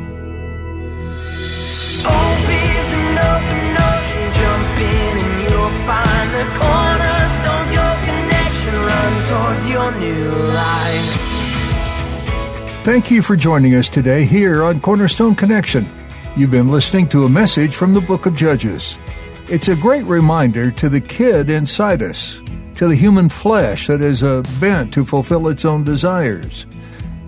towards 9.32 9.66
your 9.70 9.92
new 9.94 10.30
life. 10.54 11.31
Thank 12.84 13.12
you 13.12 13.22
for 13.22 13.36
joining 13.36 13.76
us 13.76 13.88
today 13.88 14.26
here 14.26 14.64
on 14.64 14.82
Cornerstone 14.82 15.36
Connection. 15.36 15.88
You've 16.36 16.50
been 16.50 16.72
listening 16.72 17.08
to 17.10 17.26
a 17.26 17.30
message 17.30 17.76
from 17.76 17.94
the 17.94 18.02
book 18.02 18.26
of 18.26 18.34
Judges. 18.34 18.98
It's 19.48 19.68
a 19.68 19.76
great 19.76 20.04
reminder 20.06 20.72
to 20.72 20.90
the 20.90 21.00
kid 21.00 21.52
inside 21.52 22.02
us, 22.02 22.42
to 22.78 22.88
the 22.88 22.96
human 22.96 23.30
flesh 23.30 23.86
that 23.86 24.02
is 24.02 24.24
a 24.24 24.44
bent 24.60 24.92
to 24.96 25.06
fulfill 25.06 25.48
its 25.50 25.64
own 25.64 25.84
desires. 25.84 26.64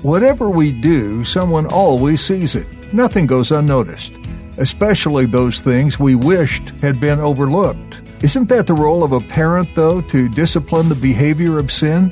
Whatever 0.02 0.50
we 0.50 0.72
do, 0.72 1.24
someone 1.24 1.68
always 1.68 2.22
sees 2.22 2.56
it. 2.56 2.66
Nothing 2.92 3.28
goes 3.28 3.52
unnoticed, 3.52 4.14
especially 4.58 5.28
those 5.28 5.62
things 5.62 6.00
we 6.00 6.16
wished 6.16 6.70
had 6.82 7.00
been 7.00 7.20
overlooked. 7.20 8.02
Isn't 8.24 8.50
that 8.50 8.66
the 8.66 8.74
role 8.74 9.04
of 9.04 9.12
a 9.12 9.20
parent, 9.20 9.70
though, 9.76 10.02
to 10.02 10.30
discipline 10.30 10.90
the 10.90 10.96
behavior 10.96 11.60
of 11.60 11.72
sin? 11.72 12.12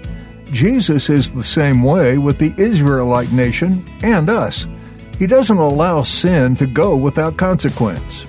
Jesus 0.51 1.09
is 1.09 1.31
the 1.31 1.43
same 1.43 1.81
way 1.81 2.17
with 2.17 2.37
the 2.37 2.53
Israelite 2.57 3.31
nation 3.31 3.85
and 4.03 4.29
us. 4.29 4.67
He 5.17 5.27
doesn't 5.27 5.57
allow 5.57 6.03
sin 6.03 6.55
to 6.57 6.65
go 6.65 6.95
without 6.95 7.37
consequence. 7.37 8.25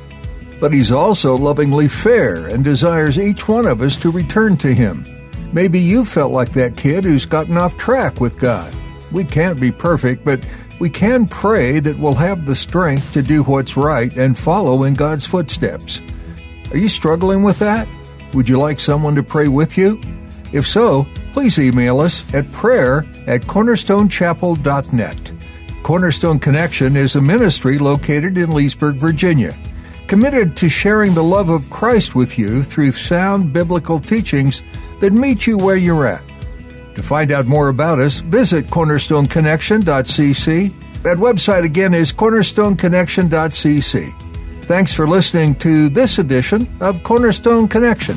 But 0.61 0.73
He's 0.73 0.93
also 0.93 1.37
lovingly 1.37 1.89
fair 1.89 2.47
and 2.47 2.63
desires 2.63 3.19
each 3.19 3.49
one 3.49 3.67
of 3.67 3.81
us 3.81 3.97
to 4.03 4.11
return 4.11 4.57
to 4.59 4.73
Him. 4.73 5.05
Maybe 5.53 5.81
you 5.81 6.05
felt 6.05 6.33
like 6.33 6.53
that 6.53 6.77
kid 6.77 7.05
who's 7.05 7.27
gotten 7.27 7.59
off 7.59 7.77
track 7.77 8.21
with 8.21 8.39
God. 8.39 8.75
We 9.11 9.25
can't 9.25 9.61
be 9.61 9.73
perfect, 9.73 10.25
but 10.25 10.47
we 10.79 10.89
can 10.89 11.27
pray 11.27 11.81
that 11.81 11.99
we'll 11.99 12.15
have 12.15 12.47
the 12.47 12.55
strength 12.55 13.13
to 13.13 13.23
do 13.23 13.43
what's 13.43 13.77
right 13.77 14.17
and 14.17 14.39
follow 14.39 14.85
in 14.85 14.95
God's 14.95 15.27
footsteps. 15.27 16.01
Are 16.71 16.79
you 16.79 16.89
struggling 16.89 17.43
with 17.43 17.59
that? 17.59 17.89
Would 18.35 18.49
you 18.49 18.59
like 18.59 18.81
someone 18.81 19.15
to 19.17 19.23
pray 19.23 19.49
with 19.49 19.77
you? 19.77 20.01
If 20.53 20.67
so, 20.67 21.07
please 21.33 21.59
email 21.59 22.01
us 22.01 22.33
at 22.35 22.51
prayer 22.53 23.05
at 23.27 23.42
cornerstonechapel.net. 23.42 25.33
Cornerstone 25.83 26.38
Connection 26.38 26.97
is 26.97 27.16
a 27.16 27.21
ministry 27.21 27.79
located 27.79 28.38
in 28.38 28.51
Leesburg, 28.51 28.95
Virginia, 28.97 29.55
committed 30.07 30.57
to 30.57 30.68
sharing 30.68 31.14
the 31.14 31.25
love 31.25 31.49
of 31.49 31.68
Christ 31.71 32.14
with 32.14 32.38
you 32.38 32.62
through 32.62 32.92
sound 32.92 33.53
biblical 33.53 33.99
teachings 33.99 34.62
that 35.01 35.12
meet 35.12 35.45
you 35.47 35.59
where 35.59 35.77
you're 35.77 36.07
at. 36.07 36.23
To 36.95 37.03
find 37.03 37.33
out 37.33 37.47
more 37.47 37.68
about 37.68 37.99
us, 37.99 38.21
visit 38.21 38.66
cornerstoneconnection.cc. 38.66 40.73
That 41.03 41.16
website 41.16 41.64
again 41.64 41.95
is 41.95 42.12
cornerstoneconnection.cc. 42.12 44.64
Thanks 44.64 44.92
for 44.92 45.09
listening 45.09 45.57
to 45.57 45.88
this 45.88 46.21
edition 46.21 46.68
of 46.81 47.03
Cornerstone 47.03 47.66
Connection. 47.66 48.16